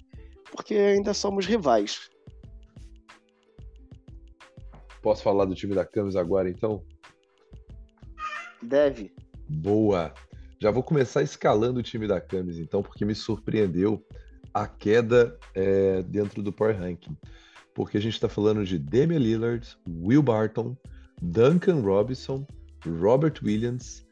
porque 0.52 0.76
ainda 0.76 1.14
somos 1.14 1.46
rivais. 1.46 2.10
Posso 5.02 5.24
falar 5.24 5.46
do 5.46 5.56
time 5.56 5.74
da 5.74 5.86
Camis 5.86 6.16
agora, 6.16 6.50
então? 6.50 6.84
Deve. 8.62 9.12
Boa. 9.50 10.14
Já 10.60 10.70
vou 10.70 10.84
começar 10.84 11.24
escalando 11.24 11.80
o 11.80 11.84
time 11.84 12.08
da 12.08 12.22
Camis, 12.22 12.60
então, 12.60 12.84
porque 12.84 13.04
me 13.04 13.16
surpreendeu 13.16 14.06
a 14.54 14.68
queda 14.68 15.38
é, 15.56 16.04
dentro 16.04 16.44
do 16.44 16.54
Power 16.54 16.78
Ranking. 16.78 17.18
Porque 17.74 17.98
a 17.98 18.02
gente 18.02 18.14
está 18.14 18.28
falando 18.28 18.66
de 18.66 18.78
Damian 18.78 19.20
Lillard, 19.20 19.78
Will 19.88 20.22
Barton, 20.22 20.76
Duncan 21.22 21.82
Robinson, 21.82 22.46
Robert 22.86 23.36
Williams, 23.44 24.06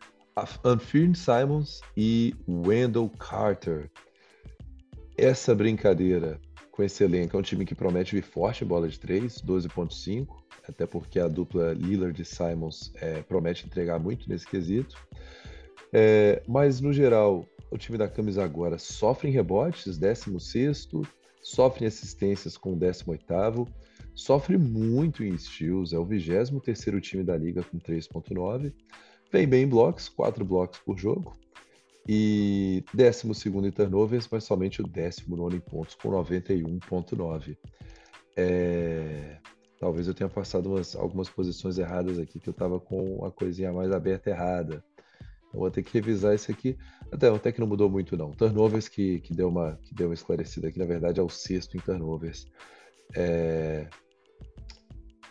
Anfern 0.64 1.16
Simons 1.16 1.82
e 1.98 2.36
Wendell 2.48 3.10
Carter. 3.18 3.90
Essa 5.18 5.54
brincadeira 5.54 6.40
com 6.72 6.84
esse 6.84 7.04
elenco 7.04 7.36
é 7.36 7.40
um 7.40 7.44
time 7.44 7.66
que 7.66 7.76
promete 7.76 8.16
vir 8.16 8.24
forte 8.24 8.64
bola 8.64 8.88
de 8.88 8.98
3, 8.98 9.42
12.5, 9.42 10.28
até 10.68 10.86
porque 10.86 11.20
a 11.20 11.28
dupla 11.28 11.74
Lillard 11.74 12.22
e 12.22 12.24
Simons 12.24 12.94
é, 12.96 13.22
promete 13.22 13.66
entregar 13.66 14.00
muito 14.00 14.30
nesse 14.30 14.48
quesito. 14.48 14.96
É, 15.92 16.42
mas, 16.48 16.80
no 16.80 16.94
geral, 16.94 17.46
o 17.70 17.78
time 17.78 17.98
da 17.98 18.08
Camisa 18.08 18.44
agora 18.44 18.78
sofre 18.78 19.28
em 19.28 19.32
rebotes, 19.32 19.98
16 19.98 20.88
sofre 21.42 21.86
em 21.86 21.88
assistências 21.88 22.58
com 22.58 22.78
18 22.78 23.68
sofre 24.14 24.58
muito 24.58 25.24
em 25.24 25.38
steals, 25.38 25.94
é 25.94 25.98
o 25.98 26.06
23º 26.06 27.00
time 27.00 27.24
da 27.24 27.38
liga 27.38 27.64
com 27.64 27.80
3.9, 27.80 28.74
vem 29.32 29.48
bem 29.48 29.64
em 29.64 29.68
blocos, 29.68 30.10
4 30.10 30.44
blocos 30.44 30.80
por 30.80 30.98
jogo, 30.98 31.38
e 32.08 32.84
12º 32.96 33.68
em 33.68 33.72
turnovers, 33.72 34.28
mas 34.32 34.44
somente 34.44 34.82
o 34.82 34.88
19 34.88 35.58
em 35.58 35.60
pontos 35.60 35.96
com 35.96 36.10
91.9. 36.10 37.58
É... 38.36 39.38
Talvez 39.80 40.08
eu 40.08 40.14
tenha 40.14 40.30
passado 40.30 40.70
umas, 40.70 40.96
algumas 40.96 41.30
posições 41.30 41.78
erradas 41.78 42.20
aqui, 42.20 42.40
que 42.40 42.50
eu 42.50 42.52
estava 42.52 42.80
com 42.80 43.24
a 43.26 43.32
coisinha 43.32 43.72
mais 43.72 43.92
aberta 43.92 44.30
errada. 44.30 44.84
Eu 45.54 45.60
vou 45.60 45.72
ter 45.72 45.84
que 45.84 45.94
revisar 45.94 46.36
isso 46.36 46.52
aqui. 46.52 46.78
Até, 47.12 47.28
até 47.28 47.52
que 47.52 47.60
não 47.60 47.68
mudou 47.68 47.90
muito, 47.90 48.16
não. 48.16 48.32
Turnovers 48.32 48.88
que, 48.88 49.20
que, 49.22 49.34
deu 49.34 49.50
uma, 49.50 49.78
que 49.82 49.94
deu 49.94 50.08
uma 50.08 50.14
esclarecida 50.14 50.68
aqui, 50.68 50.78
na 50.78 50.86
verdade, 50.86 51.20
é 51.20 51.24
o 51.24 51.30
sexto 51.30 51.76
em 51.76 51.80
turnovers. 51.80 52.46
É... 53.16 53.88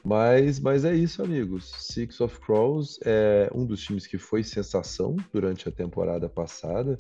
Mas, 0.05 0.59
mas 0.59 0.85
é 0.85 0.95
isso, 0.95 1.23
amigos. 1.23 1.73
Six 1.79 2.21
of 2.21 2.41
Crows 2.41 2.99
é 3.05 3.51
um 3.55 3.65
dos 3.65 3.81
times 3.83 4.07
que 4.07 4.19
foi 4.19 4.43
sensação 4.43 5.17
durante 5.33 5.69
a 5.69 5.73
temporada 5.73 6.29
passada 6.29 6.97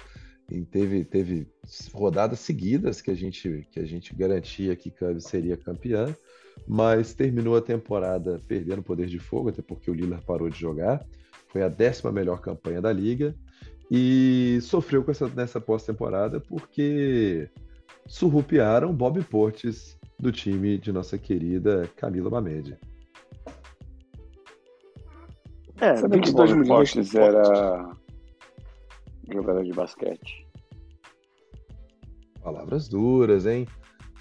e 0.50 0.64
teve, 0.64 1.04
teve 1.04 1.46
rodadas 1.92 2.40
seguidas 2.40 3.00
que 3.00 3.10
a 3.10 3.14
gente, 3.14 3.66
que 3.70 3.80
a 3.80 3.84
gente 3.84 4.14
garantia 4.14 4.74
que 4.74 4.90
Cubs 4.90 5.24
seria 5.24 5.56
campeã, 5.56 6.14
mas 6.66 7.14
terminou 7.14 7.56
a 7.56 7.62
temporada 7.62 8.40
perdendo 8.48 8.82
poder 8.82 9.06
de 9.06 9.18
fogo, 9.18 9.50
até 9.50 9.62
porque 9.62 9.90
o 9.90 9.94
Lillard 9.94 10.24
parou 10.24 10.48
de 10.48 10.58
jogar. 10.58 11.04
Foi 11.48 11.62
a 11.62 11.68
décima 11.68 12.12
melhor 12.12 12.40
campanha 12.40 12.80
da 12.80 12.92
liga 12.92 13.34
e 13.90 14.58
sofreu 14.62 15.02
com 15.02 15.10
essa, 15.10 15.28
nessa 15.28 15.60
pós-temporada 15.60 16.40
porque 16.40 17.48
surrupiaram 18.06 18.94
Bob 18.94 19.22
Portes 19.24 19.98
do 20.18 20.32
time 20.32 20.78
de 20.78 20.92
nossa 20.92 21.16
querida 21.16 21.88
Camila 21.96 22.30
Mamed. 22.30 22.76
É, 25.80 25.96
Sabe 25.96 26.16
22 26.16 26.50
que 26.50 26.58
milhões 26.58 26.92
Fortes 26.92 27.14
era 27.14 27.92
jogador 29.32 29.64
de 29.64 29.72
basquete. 29.72 30.46
Palavras 32.42 32.88
duras, 32.88 33.46
hein? 33.46 33.66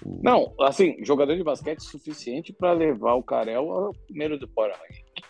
O... 0.04 0.20
Não, 0.22 0.54
assim, 0.60 1.02
jogador 1.04 1.36
de 1.36 1.42
basquete 1.42 1.80
suficiente 1.80 2.52
para 2.52 2.72
levar 2.72 3.14
o 3.14 3.22
Carel 3.22 3.70
ao 3.72 3.92
primeiro 4.06 4.38
do 4.38 4.46
Power 4.48 4.70
Rank. 4.70 5.24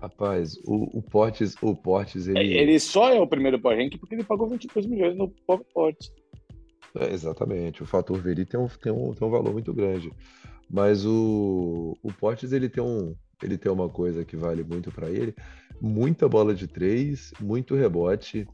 Rapaz, 0.00 0.56
o, 0.64 0.98
o 0.98 1.02
Portes, 1.02 1.54
o 1.60 1.74
Portes, 1.74 2.28
ele... 2.28 2.38
É, 2.38 2.62
ele 2.62 2.78
só 2.78 3.12
é 3.12 3.20
o 3.20 3.26
primeiro 3.26 3.58
Power 3.58 3.78
Rank 3.78 3.98
porque 3.98 4.14
ele 4.14 4.24
pagou 4.24 4.48
22 4.48 4.86
milhões 4.86 5.16
no 5.16 5.28
Portes. 5.28 6.12
É, 6.94 7.12
exatamente, 7.12 7.82
o 7.82 7.86
fator 7.86 8.18
Veri 8.20 8.44
tem 8.44 8.58
um, 8.58 8.68
tem, 8.68 8.92
um, 8.92 9.12
tem 9.12 9.26
um 9.26 9.30
valor 9.30 9.52
muito 9.52 9.74
grande. 9.74 10.12
Mas 10.70 11.04
o, 11.04 11.96
o 12.02 12.12
Portes, 12.12 12.52
ele 12.52 12.68
tem 12.68 12.82
um, 12.82 13.14
ele 13.42 13.56
tem 13.56 13.70
uma 13.70 13.88
coisa 13.88 14.24
que 14.24 14.36
vale 14.36 14.62
muito 14.62 14.92
para 14.92 15.10
ele: 15.10 15.34
muita 15.80 16.28
bola 16.28 16.54
de 16.54 16.66
três, 16.66 17.32
muito 17.40 17.74
rebote, 17.74 18.46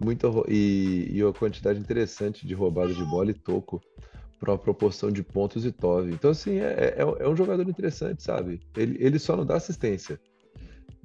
muita 0.00 0.28
e, 0.48 1.08
e 1.10 1.22
uma 1.22 1.32
quantidade 1.32 1.78
interessante 1.80 2.46
de 2.46 2.54
roubada 2.54 2.92
de 2.92 3.04
bola 3.04 3.30
e 3.30 3.34
toco 3.34 3.80
para 4.38 4.52
uma 4.52 4.58
proporção 4.58 5.10
de 5.10 5.22
pontos 5.22 5.64
e 5.64 5.72
tove. 5.72 6.12
Então, 6.12 6.30
assim, 6.30 6.58
é, 6.58 6.94
é, 6.96 7.00
é, 7.00 7.28
um 7.28 7.34
jogador 7.34 7.66
interessante, 7.68 8.22
sabe? 8.22 8.60
Ele, 8.76 8.96
ele 9.00 9.18
só 9.18 9.36
não 9.36 9.46
dá 9.46 9.56
assistência. 9.56 10.20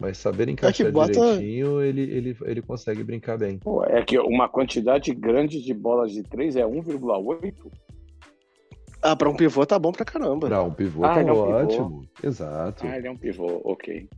Mas 0.01 0.17
saber 0.17 0.47
é 0.47 0.51
encaixar 0.51 0.87
é 0.87 0.91
bota... 0.91 1.11
direitinho, 1.11 1.79
ele, 1.79 2.01
ele, 2.01 2.37
ele 2.41 2.61
consegue 2.63 3.03
brincar 3.03 3.37
bem. 3.37 3.59
Pô, 3.59 3.85
é 3.85 4.03
que 4.03 4.17
uma 4.17 4.49
quantidade 4.49 5.13
grande 5.13 5.61
de 5.61 5.73
bolas 5.75 6.11
de 6.11 6.23
três 6.23 6.55
é 6.55 6.63
1,8. 6.65 7.53
Ah, 8.99 9.15
para 9.15 9.29
um 9.29 9.35
pivô 9.35 9.63
tá 9.63 9.77
bom 9.77 9.91
pra 9.91 10.03
caramba. 10.03 10.47
Pra 10.47 10.63
um 10.63 10.73
pivô 10.73 11.05
ah, 11.05 11.13
tá 11.13 11.21
é 11.21 11.31
um 11.31 11.37
ótimo. 11.37 12.01
Pivô. 12.01 12.27
Exato. 12.27 12.85
Ah, 12.87 12.97
ele 12.97 13.07
é 13.07 13.11
um 13.11 13.17
pivô, 13.17 13.61
ok. 13.63 14.09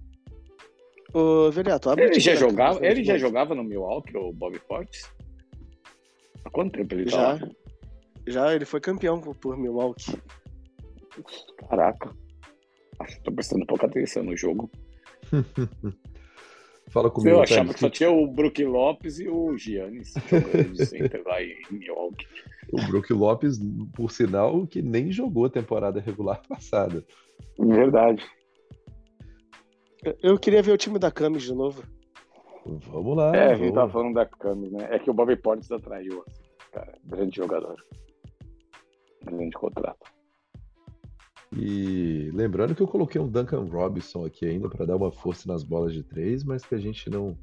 Ô, 1.13 1.51
Veliato, 1.51 1.89
abre 1.89 2.05
ele 2.05 2.19
já 2.19 2.33
jogava, 2.33 2.85
ele 2.85 3.03
já 3.03 3.17
jogava 3.17 3.53
no 3.53 3.63
Milwaukee, 3.63 4.15
o 4.17 4.31
Bob 4.31 4.57
Fortes? 4.59 5.11
Há 6.45 6.49
quanto 6.49 6.77
tempo 6.77 6.93
ele 6.95 7.09
já, 7.09 7.37
tá 7.37 7.49
Já, 8.25 8.55
ele 8.55 8.65
foi 8.65 8.79
campeão 8.79 9.19
por 9.19 9.57
Milwaukee. 9.57 10.17
Caraca. 11.69 12.09
Tô 13.23 13.31
prestando 13.33 13.65
pouca 13.65 13.85
atenção 13.85 14.23
no 14.23 14.35
jogo. 14.35 14.71
Fala 16.89 17.09
comigo. 17.09 17.37
Eu 17.37 17.41
achava 17.41 17.73
que 17.73 17.79
só 17.79 17.89
tinha 17.89 18.11
o 18.11 18.27
Brook 18.27 18.63
Lopes 18.63 19.19
e 19.19 19.27
o 19.27 19.57
Giannis 19.57 20.13
de 20.73 20.85
center 20.85 21.23
lá 21.25 21.41
em 21.41 21.55
Milwaukee. 21.71 22.27
O 22.71 22.87
Brook 22.87 23.11
Lopes, 23.13 23.59
por 23.95 24.11
sinal, 24.11 24.67
que 24.67 24.81
nem 24.81 25.11
jogou 25.11 25.45
a 25.45 25.49
temporada 25.49 25.99
regular 25.99 26.41
passada. 26.47 27.03
Verdade. 27.57 28.23
Eu 30.21 30.37
queria 30.37 30.61
ver 30.61 30.73
o 30.73 30.77
time 30.77 30.99
da 30.99 31.09
Camis 31.09 31.43
de 31.43 31.53
novo. 31.53 31.83
Vamos 32.65 33.17
lá. 33.17 33.35
É, 33.35 33.47
vamos. 33.47 33.61
a 33.61 33.65
gente 33.65 33.73
tá 33.73 33.89
falando 33.89 34.13
da 34.13 34.25
Camis, 34.25 34.71
né? 34.71 34.87
É 34.91 34.99
que 34.99 35.09
o 35.09 35.13
Bobby 35.13 35.35
Portis 35.35 35.71
atraiu, 35.71 36.23
assim, 36.27 36.41
cara. 36.71 36.93
Grande 37.05 37.35
jogador. 37.37 37.75
Grande 39.23 39.55
contrato. 39.55 40.12
E 41.55 42.31
lembrando 42.33 42.73
que 42.73 42.81
eu 42.81 42.87
coloquei 42.87 43.21
um 43.21 43.27
Duncan 43.27 43.65
Robinson 43.65 44.25
aqui 44.25 44.45
ainda 44.45 44.69
para 44.69 44.85
dar 44.85 44.95
uma 44.95 45.11
força 45.11 45.47
nas 45.47 45.63
bolas 45.63 45.93
de 45.93 46.03
três, 46.03 46.43
mas 46.43 46.65
que 46.65 46.73
a 46.73 46.79
gente 46.79 47.09
não, 47.09 47.37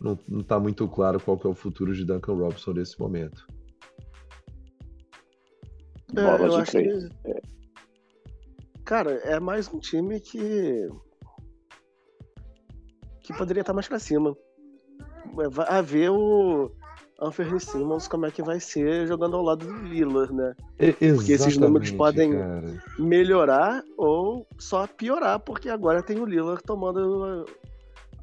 não, 0.00 0.18
não 0.26 0.42
tá 0.42 0.58
muito 0.58 0.88
claro 0.88 1.20
qual 1.20 1.38
que 1.38 1.46
é 1.46 1.50
o 1.50 1.54
futuro 1.54 1.94
de 1.94 2.04
Duncan 2.04 2.34
Robinson 2.34 2.72
nesse 2.72 2.98
momento. 2.98 3.46
É, 6.16 6.38
bolas 6.38 6.64
de 6.64 6.70
três. 6.72 7.08
Que... 7.08 7.30
É. 7.30 7.42
Cara, 8.84 9.12
é 9.24 9.38
mais 9.38 9.72
um 9.72 9.78
time 9.78 10.20
que 10.20 10.88
que 13.20 13.32
poderia 13.32 13.60
estar 13.60 13.72
mais 13.72 13.88
para 13.88 13.98
cima. 13.98 14.36
Vai 15.34 15.66
haver 15.68 16.10
o 16.10 16.70
Anthony 17.20 17.58
Simmons 17.60 18.08
como 18.08 18.26
é 18.26 18.30
que 18.30 18.42
vai 18.42 18.60
ser 18.60 19.06
jogando 19.06 19.36
ao 19.36 19.42
lado 19.42 19.66
do 19.66 19.88
Lillard, 19.88 20.32
né? 20.34 20.54
porque 21.14 21.32
esses 21.32 21.56
números 21.56 21.90
podem 21.90 22.32
cara. 22.32 22.82
melhorar 22.98 23.82
ou 23.96 24.46
só 24.58 24.86
piorar, 24.86 25.40
porque 25.40 25.68
agora 25.68 26.02
tem 26.02 26.18
o 26.18 26.26
Lillard 26.26 26.62
tomando 26.62 27.46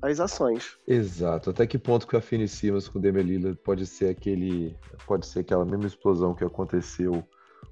as 0.02 0.20
ações. 0.20 0.78
Exato. 0.88 1.50
Até 1.50 1.66
que 1.66 1.78
ponto 1.78 2.06
que 2.06 2.16
a 2.16 2.22
Finney 2.22 2.48
Simmons 2.48 2.88
com 2.88 3.00
o 3.00 3.02
Damian 3.02 3.24
Lillard 3.24 3.60
pode 3.64 3.86
ser 3.86 4.10
aquele, 4.10 4.76
pode 5.08 5.26
ser 5.26 5.40
aquela 5.40 5.66
mesma 5.66 5.88
explosão 5.88 6.36
que 6.36 6.44
aconteceu 6.44 7.24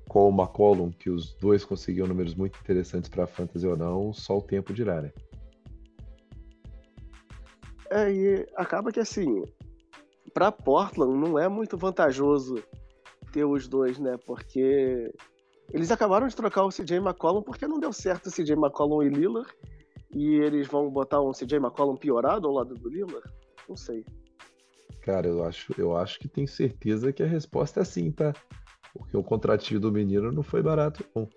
com 0.07 0.27
o 0.27 0.31
McCollum, 0.31 0.91
que 0.91 1.09
os 1.09 1.33
dois 1.35 1.63
conseguiam 1.63 2.07
números 2.07 2.33
muito 2.35 2.59
interessantes 2.59 3.09
para 3.09 3.25
a 3.25 3.27
fantasy 3.27 3.67
ou 3.67 3.77
não, 3.77 4.11
só 4.11 4.37
o 4.37 4.41
tempo 4.41 4.73
dirá, 4.73 5.01
né? 5.01 5.11
É, 7.89 8.11
e 8.11 8.47
acaba 8.55 8.91
que 8.91 8.99
assim, 9.01 9.43
para 10.33 10.51
Portland 10.51 11.17
não 11.17 11.37
é 11.37 11.47
muito 11.47 11.77
vantajoso 11.77 12.63
ter 13.31 13.45
os 13.45 13.67
dois, 13.67 13.99
né? 13.99 14.17
Porque 14.25 15.13
eles 15.73 15.91
acabaram 15.91 16.27
de 16.27 16.35
trocar 16.35 16.65
o 16.65 16.69
CJ 16.69 16.97
McCollum 16.97 17.41
porque 17.41 17.67
não 17.67 17.79
deu 17.79 17.93
certo 17.93 18.27
o 18.27 18.31
CJ 18.31 18.53
McCollum 18.53 19.03
e 19.03 19.09
Lillard. 19.09 19.51
E 20.13 20.35
eles 20.35 20.67
vão 20.67 20.89
botar 20.89 21.21
um 21.21 21.31
CJ 21.31 21.57
McCollum 21.57 21.95
piorado 21.95 22.47
ao 22.47 22.53
lado 22.53 22.75
do 22.75 22.89
Lillard? 22.89 23.29
Não 23.67 23.77
sei. 23.77 24.05
Cara, 25.01 25.27
eu 25.27 25.43
acho, 25.43 25.73
eu 25.77 25.95
acho 25.95 26.19
que 26.19 26.27
tenho 26.27 26.47
certeza 26.47 27.13
que 27.13 27.23
a 27.23 27.27
resposta 27.27 27.79
é 27.79 27.83
sim, 27.83 28.11
tá? 28.11 28.33
Porque 28.93 29.15
o 29.15 29.23
contratinho 29.23 29.79
do 29.79 29.91
menino 29.91 30.31
não 30.31 30.43
foi 30.43 30.61
barato, 30.61 31.05
não. 31.15 31.27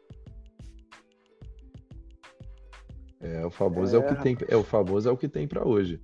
É, 3.21 3.47
o 3.47 3.51
famoso 3.51 3.97
é, 3.97 4.01
é 4.01 4.03
o 4.03 4.07
que 4.07 4.23
tem, 4.23 4.37
é 4.49 4.57
o 4.57 4.63
famoso 4.63 5.09
é 5.09 5.13
o 5.13 5.17
que 5.17 5.29
tem 5.29 5.49
para 5.49 5.67
hoje. 5.67 5.99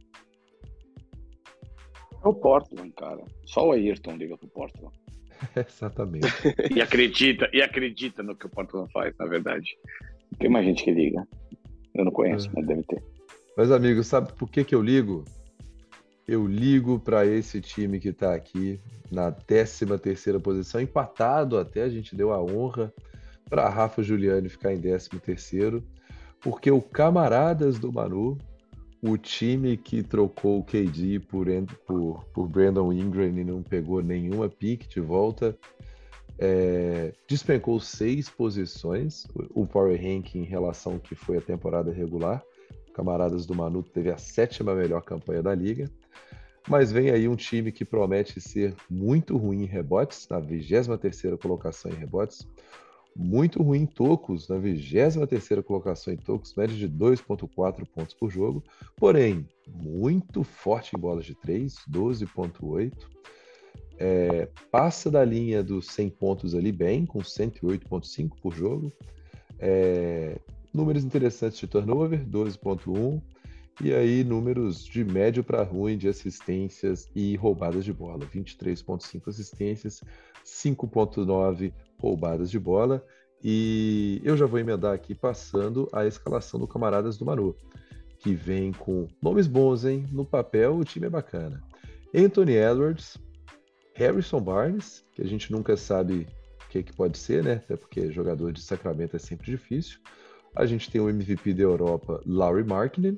É 2.22 2.28
o 2.28 2.34
Portland, 2.34 2.92
cara. 2.92 3.24
Só 3.46 3.68
o 3.68 3.72
Ayrton 3.72 4.16
liga 4.16 4.36
pro 4.36 4.48
Portland. 4.48 4.94
Exatamente. 5.56 6.26
e 6.74 6.80
acredita, 6.80 7.48
e 7.52 7.62
acredita 7.62 8.22
no 8.22 8.36
que 8.36 8.46
o 8.46 8.50
Portland 8.50 8.90
faz, 8.92 9.14
na 9.18 9.26
verdade. 9.26 9.76
Tem 10.38 10.50
mais 10.50 10.66
gente 10.66 10.84
que 10.84 10.90
liga. 10.90 11.26
Eu 11.94 12.04
não 12.04 12.12
conheço, 12.12 12.48
é. 12.48 12.52
mas 12.54 12.66
deve 12.66 12.82
ter. 12.84 13.02
Mas, 13.56 13.70
amigo, 13.70 14.02
sabe 14.04 14.32
por 14.34 14.50
que, 14.50 14.64
que 14.64 14.74
eu 14.74 14.82
ligo? 14.82 15.24
Eu 16.26 16.46
ligo 16.46 16.98
para 17.00 17.26
esse 17.26 17.60
time 17.60 17.98
que 17.98 18.10
está 18.10 18.34
aqui 18.34 18.80
na 19.10 19.32
13 19.32 19.98
terceira 19.98 20.38
posição, 20.38 20.80
empatado 20.80 21.58
até, 21.58 21.82
a 21.82 21.88
gente 21.88 22.14
deu 22.14 22.32
a 22.32 22.40
honra 22.40 22.92
para 23.48 23.68
Rafa 23.68 24.02
Giuliani 24.02 24.48
ficar 24.48 24.72
em 24.72 24.80
13 24.80 25.10
terceiro, 25.18 25.82
porque 26.40 26.70
o 26.70 26.80
Camaradas 26.80 27.78
do 27.80 27.92
Manu 27.92 28.38
o 29.02 29.16
time 29.16 29.76
que 29.76 30.02
trocou 30.02 30.58
o 30.58 30.64
KD 30.64 31.20
por, 31.20 31.46
por, 31.86 32.24
por 32.32 32.48
Brandon 32.48 32.92
Ingram 32.92 33.38
e 33.38 33.44
não 33.44 33.62
pegou 33.62 34.02
nenhuma 34.02 34.48
pick 34.48 34.86
de 34.88 35.00
volta, 35.00 35.56
é, 36.38 37.12
despencou 37.26 37.80
seis 37.80 38.28
posições, 38.28 39.26
o 39.54 39.66
Power 39.66 39.96
Ranking 39.96 40.40
em 40.40 40.44
relação 40.44 40.94
ao 40.94 41.00
que 41.00 41.14
foi 41.14 41.38
a 41.38 41.40
temporada 41.40 41.92
regular. 41.92 42.42
Camaradas 42.94 43.46
do 43.46 43.54
Manu 43.54 43.82
teve 43.82 44.10
a 44.10 44.18
sétima 44.18 44.74
melhor 44.74 45.02
campanha 45.02 45.42
da 45.42 45.54
liga. 45.54 45.90
Mas 46.68 46.92
vem 46.92 47.10
aí 47.10 47.26
um 47.26 47.36
time 47.36 47.72
que 47.72 47.84
promete 47.84 48.40
ser 48.40 48.74
muito 48.88 49.36
ruim 49.36 49.62
em 49.62 49.66
rebotes, 49.66 50.28
na 50.28 50.40
23ª 50.40 51.38
colocação 51.38 51.90
em 51.90 51.94
rebotes 51.94 52.46
muito 53.16 53.62
ruim 53.62 53.82
em 53.82 53.86
tocos, 53.86 54.48
na 54.48 54.56
23ª 54.56 55.62
colocação 55.62 56.12
em 56.12 56.16
tocos, 56.16 56.54
média 56.54 56.76
de 56.76 56.88
2.4 56.88 57.86
pontos 57.86 58.14
por 58.14 58.30
jogo, 58.30 58.62
porém 58.96 59.46
muito 59.66 60.42
forte 60.42 60.96
em 60.96 61.00
bolas 61.00 61.24
de 61.24 61.34
3, 61.34 61.74
12.8. 61.90 62.92
É, 63.98 64.48
passa 64.70 65.10
da 65.10 65.22
linha 65.24 65.62
dos 65.62 65.86
100 65.88 66.10
pontos 66.10 66.54
ali 66.54 66.72
bem, 66.72 67.04
com 67.04 67.18
108.5 67.18 68.30
por 68.40 68.54
jogo. 68.54 68.92
É, 69.58 70.38
números 70.72 71.04
interessantes 71.04 71.58
de 71.58 71.66
turnover, 71.66 72.24
12.1, 72.26 73.20
e 73.80 73.92
aí 73.94 74.22
números 74.24 74.84
de 74.84 75.04
médio 75.04 75.42
para 75.42 75.62
ruim 75.62 75.96
de 75.96 76.08
assistências 76.08 77.08
e 77.14 77.36
roubadas 77.36 77.84
de 77.84 77.92
bola, 77.92 78.26
23.5 78.26 79.28
assistências, 79.28 80.02
5.9 80.44 81.72
roubadas 81.98 82.50
de 82.50 82.58
bola, 82.58 83.04
e 83.42 84.20
eu 84.22 84.36
já 84.36 84.44
vou 84.44 84.58
emendar 84.58 84.94
aqui 84.94 85.14
passando 85.14 85.88
a 85.92 86.06
escalação 86.06 86.60
do 86.60 86.68
Camaradas 86.68 87.16
do 87.16 87.24
Manu, 87.24 87.56
que 88.18 88.34
vem 88.34 88.70
com 88.70 89.08
nomes 89.22 89.46
bons, 89.46 89.84
hein? 89.84 90.06
No 90.12 90.26
papel 90.26 90.76
o 90.76 90.84
time 90.84 91.06
é 91.06 91.10
bacana. 91.10 91.62
Anthony 92.14 92.52
Edwards, 92.52 93.16
Harrison 93.94 94.40
Barnes, 94.40 95.04
que 95.12 95.22
a 95.22 95.26
gente 95.26 95.50
nunca 95.50 95.76
sabe 95.76 96.26
o 96.64 96.68
que, 96.68 96.82
que 96.82 96.92
pode 96.92 97.16
ser, 97.16 97.42
né? 97.42 97.54
Até 97.54 97.76
porque 97.76 98.12
jogador 98.12 98.52
de 98.52 98.60
Sacramento 98.60 99.16
é 99.16 99.18
sempre 99.18 99.50
difícil. 99.50 99.98
A 100.54 100.66
gente 100.66 100.90
tem 100.90 101.00
o 101.00 101.08
MVP 101.08 101.54
da 101.54 101.62
Europa, 101.62 102.20
Laurie 102.26 102.64
Markkinen, 102.64 103.16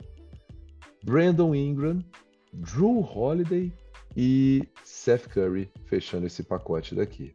Brandon 1.05 1.55
Ingram, 1.55 2.05
Drew 2.53 3.01
Holiday 3.01 3.73
e 4.17 4.63
Seth 4.85 5.29
Curry 5.29 5.71
fechando 5.87 6.27
esse 6.27 6.43
pacote 6.43 6.95
daqui. 6.95 7.35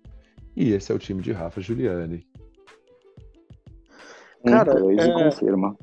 E 0.56 0.72
esse 0.72 0.92
é 0.92 0.96
o 0.96 1.00
time 1.00 1.22
de 1.22 1.32
Rafa 1.32 1.62
Giuliani. 1.62 2.26
Cara, 4.46 4.76
um, 4.76 4.96
dois 4.96 5.00
é... 5.00 5.12
confirma. 5.12 5.78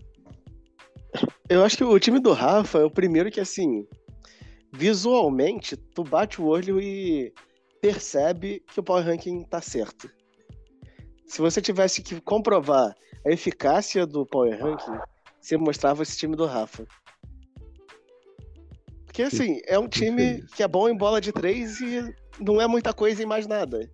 Eu 1.48 1.62
acho 1.62 1.76
que 1.76 1.84
o 1.84 1.98
time 1.98 2.18
do 2.18 2.32
Rafa 2.32 2.78
é 2.78 2.84
o 2.84 2.90
primeiro 2.90 3.30
que, 3.30 3.40
assim, 3.40 3.86
visualmente, 4.72 5.76
tu 5.76 6.02
bate 6.02 6.40
o 6.40 6.46
olho 6.46 6.80
e 6.80 7.32
percebe 7.80 8.64
que 8.66 8.80
o 8.80 8.82
Power 8.82 9.04
Ranking 9.04 9.44
tá 9.44 9.60
certo. 9.60 10.10
Se 11.26 11.40
você 11.40 11.60
tivesse 11.60 12.02
que 12.02 12.20
comprovar 12.20 12.94
a 13.26 13.30
eficácia 13.30 14.06
do 14.06 14.26
Power 14.26 14.58
Ranking, 14.58 14.98
você 15.40 15.56
mostrava 15.56 16.02
esse 16.02 16.16
time 16.16 16.34
do 16.34 16.46
Rafa. 16.46 16.86
Porque, 19.14 19.22
assim, 19.22 19.60
é 19.64 19.78
um 19.78 19.86
time 19.86 20.42
que 20.56 20.60
é 20.60 20.66
bom 20.66 20.88
em 20.88 20.96
bola 20.96 21.20
de 21.20 21.30
três 21.30 21.80
e 21.80 22.12
não 22.40 22.60
é 22.60 22.66
muita 22.66 22.92
coisa 22.92 23.22
em 23.22 23.26
mais 23.26 23.46
nada. 23.46 23.88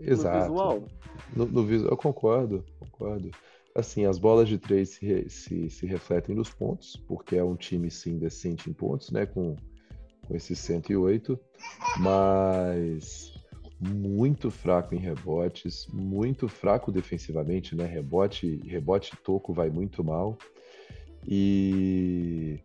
Exato. 0.00 0.36
No 0.36 0.42
visual. 0.42 0.88
No, 1.36 1.46
no 1.46 1.64
visual, 1.64 1.92
eu 1.92 1.96
concordo, 1.96 2.64
concordo 2.80 3.30
assim, 3.76 4.06
as 4.06 4.18
bolas 4.18 4.48
de 4.48 4.58
três 4.58 4.88
se, 4.88 5.28
se, 5.28 5.70
se, 5.70 5.86
refletem 5.86 6.34
nos 6.34 6.50
pontos, 6.50 6.96
porque 7.06 7.36
é 7.36 7.44
um 7.44 7.54
time 7.54 7.88
sim 7.92 8.18
decente 8.18 8.68
em 8.68 8.72
pontos, 8.72 9.12
né? 9.12 9.24
Com, 9.24 9.54
com 10.26 10.34
esses 10.34 10.58
108, 10.58 11.38
mas 12.00 13.34
muito 13.78 14.50
fraco 14.50 14.96
em 14.96 14.98
rebotes, 14.98 15.86
muito 15.92 16.48
fraco 16.48 16.90
defensivamente, 16.90 17.76
né? 17.76 17.86
Rebote, 17.86 18.60
rebote 18.66 19.16
toco 19.22 19.52
vai 19.52 19.70
muito 19.70 20.02
mal. 20.02 20.36
E 21.26 22.58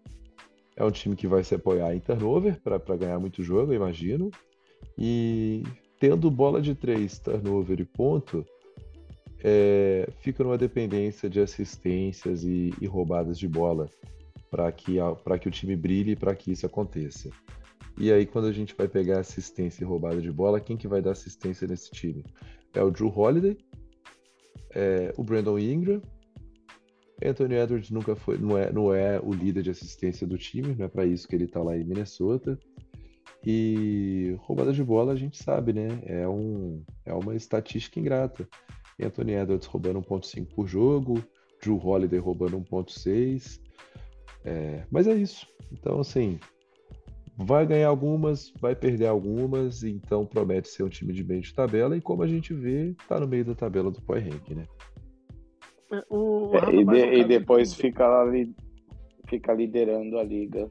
é 0.75 0.83
um 0.83 0.91
time 0.91 1.15
que 1.15 1.27
vai 1.27 1.43
se 1.43 1.55
apoiar 1.55 1.95
em 1.95 1.99
turnover 1.99 2.59
para 2.61 2.97
ganhar 2.97 3.19
muito 3.19 3.43
jogo, 3.43 3.71
eu 3.71 3.77
imagino. 3.77 4.31
E 4.97 5.63
tendo 5.99 6.31
bola 6.31 6.61
de 6.61 6.75
três, 6.75 7.19
turnover 7.19 7.79
e 7.79 7.85
ponto, 7.85 8.45
é, 9.43 10.09
fica 10.21 10.43
numa 10.43 10.57
dependência 10.57 11.29
de 11.29 11.39
assistências 11.39 12.43
e, 12.43 12.73
e 12.81 12.85
roubadas 12.85 13.37
de 13.37 13.47
bola 13.47 13.89
para 14.49 14.71
que, 14.71 14.97
que 15.41 15.47
o 15.47 15.51
time 15.51 15.75
brilhe 15.75 16.11
e 16.11 16.15
para 16.15 16.35
que 16.35 16.51
isso 16.51 16.65
aconteça. 16.65 17.29
E 17.97 18.11
aí, 18.11 18.25
quando 18.25 18.47
a 18.47 18.51
gente 18.51 18.73
vai 18.75 18.87
pegar 18.87 19.19
assistência 19.19 19.83
e 19.83 19.85
roubada 19.85 20.21
de 20.21 20.31
bola, 20.31 20.59
quem 20.61 20.77
que 20.77 20.87
vai 20.87 21.01
dar 21.01 21.11
assistência 21.11 21.67
nesse 21.67 21.91
time? 21.91 22.23
É 22.73 22.81
o 22.81 22.89
Drew 22.89 23.11
Holiday, 23.13 23.57
é 24.71 25.13
o 25.17 25.23
Brandon 25.23 25.59
Ingram, 25.59 26.01
Anthony 27.23 27.55
Edwards 27.55 27.89
nunca 27.89 28.15
foi, 28.15 28.37
não 28.37 28.57
é, 28.57 28.71
não 28.71 28.93
é 28.93 29.19
o 29.19 29.33
líder 29.33 29.63
de 29.63 29.69
assistência 29.69 30.25
do 30.25 30.37
time, 30.37 30.75
não 30.77 30.85
é 30.85 30.87
para 30.87 31.05
isso 31.05 31.27
que 31.27 31.35
ele 31.35 31.45
está 31.45 31.61
lá 31.61 31.77
em 31.77 31.83
Minnesota. 31.83 32.57
E 33.45 34.35
roubada 34.39 34.73
de 34.73 34.83
bola 34.83 35.13
a 35.13 35.15
gente 35.15 35.41
sabe, 35.41 35.73
né? 35.73 35.87
É, 36.03 36.27
um, 36.27 36.83
é 37.05 37.13
uma 37.13 37.35
estatística 37.35 37.99
ingrata. 37.99 38.47
Anthony 39.01 39.33
Edwards 39.33 39.67
roubando 39.67 40.01
1.5 40.01 40.47
por 40.53 40.67
jogo, 40.67 41.23
Drew 41.61 41.77
Holiday 41.77 42.19
roubando 42.19 42.59
1.6. 42.59 43.61
É, 44.43 44.83
mas 44.91 45.07
é 45.07 45.13
isso. 45.13 45.47
Então, 45.71 45.99
assim, 45.99 46.39
vai 47.37 47.65
ganhar 47.65 47.87
algumas, 47.87 48.51
vai 48.59 48.75
perder 48.75 49.07
algumas, 49.07 49.83
então 49.83 50.25
promete 50.25 50.67
ser 50.67 50.83
um 50.83 50.89
time 50.89 51.13
de 51.13 51.23
meio 51.23 51.41
de 51.41 51.53
tabela, 51.53 51.95
e 51.95 52.01
como 52.01 52.23
a 52.23 52.27
gente 52.27 52.53
vê, 52.53 52.93
tá 53.07 53.19
no 53.19 53.27
meio 53.27 53.45
da 53.45 53.55
tabela 53.55 53.89
do 53.89 54.01
Power 54.01 54.23
Rank, 54.23 54.49
né? 54.49 54.65
É, 55.91 56.03
o... 56.09 56.51
É, 56.53 56.75
e, 56.75 56.85
de, 56.85 57.19
e, 57.19 57.23
depois 57.23 57.73
fica, 57.73 58.23
li, 58.25 58.53
fica 59.27 59.53
liderando 59.53 60.17
a 60.17 60.23
liga 60.23 60.69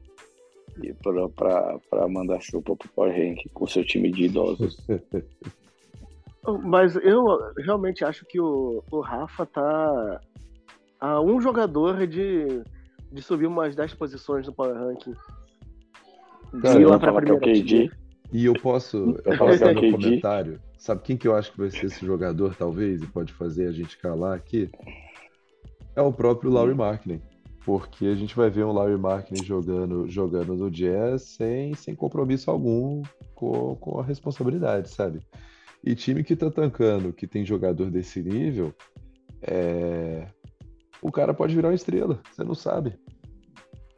para 1.35 2.07
mandar 2.07 2.39
chupa 2.41 2.75
pro 2.75 2.89
Power 2.89 3.11
Rank 3.11 3.39
com 3.53 3.67
seu 3.67 3.83
time 3.83 4.11
de 4.11 4.25
idosos. 4.25 4.77
Mas 6.63 6.95
eu 6.95 7.25
realmente 7.57 8.03
acho 8.03 8.25
que 8.25 8.39
o, 8.39 8.81
o 8.89 9.01
Rafa 9.01 9.45
tá 9.45 10.21
a 10.99 11.21
um 11.21 11.39
jogador 11.41 12.07
de, 12.07 12.63
de 13.11 13.21
subir 13.21 13.45
umas 13.45 13.75
10 13.75 13.93
posições 13.95 14.47
no 14.47 14.53
Power 14.53 14.75
Ranking. 14.75 15.13
Cara, 16.61 16.87
lá 16.87 16.97
pra 16.99 17.13
primeira 17.13 17.39
que 17.39 17.49
é 17.49 17.53
o 17.53 17.61
KD. 17.61 17.91
E 18.31 18.45
eu 18.45 18.53
posso, 18.53 19.17
eu 19.25 19.37
posso 19.37 19.59
dar 19.63 19.73
no 19.73 19.91
comentário. 19.91 20.59
Sabe 20.77 21.01
quem 21.01 21.17
que 21.17 21.27
eu 21.27 21.35
acho 21.35 21.51
que 21.51 21.57
vai 21.57 21.69
ser 21.69 21.87
esse 21.87 22.05
jogador, 22.05 22.55
talvez, 22.55 23.01
e 23.01 23.07
pode 23.07 23.33
fazer 23.33 23.67
a 23.67 23.71
gente 23.71 23.97
calar 23.97 24.35
aqui? 24.35 24.69
É 25.99 26.01
o 26.01 26.13
próprio 26.13 26.49
Laurie 26.49 26.73
Markkinen. 26.73 27.21
Porque 27.65 28.05
a 28.05 28.15
gente 28.15 28.33
vai 28.33 28.49
ver 28.49 28.63
um 28.63 28.71
Laurie 28.71 28.97
Markkinen 28.97 29.43
jogando, 29.43 30.07
jogando 30.07 30.55
no 30.55 30.71
Jazz 30.71 31.23
sem, 31.23 31.73
sem 31.73 31.93
compromisso 31.93 32.49
algum 32.49 33.03
com, 33.35 33.75
com 33.75 33.99
a 33.99 34.03
responsabilidade, 34.03 34.89
sabe? 34.89 35.19
E 35.83 35.93
time 35.95 36.23
que 36.23 36.37
tá 36.37 36.49
tancando, 36.49 37.11
que 37.11 37.27
tem 37.27 37.45
jogador 37.45 37.91
desse 37.91 38.23
nível, 38.23 38.73
é... 39.41 40.25
o 41.01 41.11
cara 41.11 41.33
pode 41.33 41.53
virar 41.53 41.67
uma 41.67 41.75
estrela, 41.75 42.21
você 42.31 42.45
não 42.45 42.55
sabe. 42.55 42.97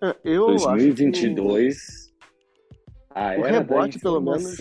É, 0.02 0.16
eu 0.24 0.48
2022, 0.48 1.78
que... 1.78 2.14
a 3.14 3.38
o 3.38 3.44
rebote, 3.44 4.00
pelo 4.00 4.20
menos. 4.20 4.58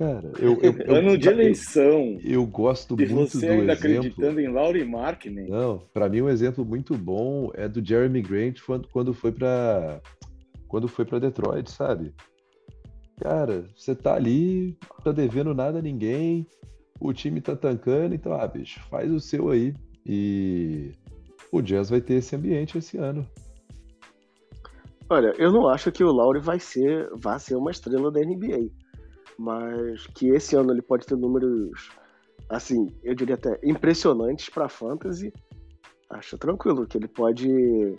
Cara, 0.00 0.32
eu, 0.38 0.58
eu, 0.62 0.72
eu 0.80 0.94
ano 0.94 1.18
de 1.18 1.28
eleição. 1.28 2.18
Eu, 2.24 2.46
gosto 2.46 2.96
e 2.98 3.06
muito 3.06 3.36
você 3.36 3.46
ainda 3.46 3.74
exemplo... 3.74 3.98
acreditando 3.98 4.40
em 4.40 4.48
Laurie 4.48 4.82
Markkinen. 4.82 5.46
Não, 5.46 5.82
para 5.92 6.08
mim 6.08 6.22
um 6.22 6.28
exemplo 6.30 6.64
muito 6.64 6.96
bom 6.96 7.50
é 7.52 7.68
do 7.68 7.84
Jeremy 7.84 8.22
Grant 8.22 8.62
quando, 8.64 8.88
quando 8.88 9.12
foi 9.12 9.30
para 9.30 10.00
quando 10.66 10.88
foi 10.88 11.04
para 11.04 11.18
Detroit, 11.18 11.70
sabe? 11.70 12.14
Cara, 13.20 13.66
você 13.76 13.94
tá 13.94 14.14
ali, 14.14 14.74
tá 15.04 15.12
devendo 15.12 15.52
nada 15.52 15.80
a 15.80 15.82
ninguém, 15.82 16.46
o 16.98 17.12
time 17.12 17.42
tá 17.42 17.54
tancando, 17.54 18.14
então, 18.14 18.32
ah, 18.32 18.46
bicho, 18.46 18.80
faz 18.88 19.12
o 19.12 19.20
seu 19.20 19.50
aí. 19.50 19.74
E 20.06 20.92
o 21.52 21.60
Jazz 21.60 21.90
vai 21.90 22.00
ter 22.00 22.14
esse 22.14 22.34
ambiente 22.34 22.78
esse 22.78 22.96
ano. 22.96 23.28
Olha, 25.10 25.34
eu 25.36 25.52
não 25.52 25.68
acho 25.68 25.92
que 25.92 26.02
o 26.02 26.10
Lauri 26.10 26.40
vai 26.40 26.58
ser, 26.58 27.10
vai 27.16 27.38
ser 27.38 27.56
uma 27.56 27.70
estrela 27.70 28.10
da 28.10 28.20
NBA. 28.20 28.70
Mas 29.40 30.06
que 30.08 30.28
esse 30.28 30.54
ano 30.54 30.70
ele 30.70 30.82
pode 30.82 31.06
ter 31.06 31.16
números, 31.16 31.88
assim, 32.48 32.94
eu 33.02 33.14
diria 33.14 33.36
até 33.36 33.58
impressionantes 33.64 34.50
para 34.50 34.68
fantasy. 34.68 35.32
Acho 36.10 36.36
tranquilo 36.36 36.86
que 36.86 36.98
ele 36.98 37.08
pode 37.08 37.96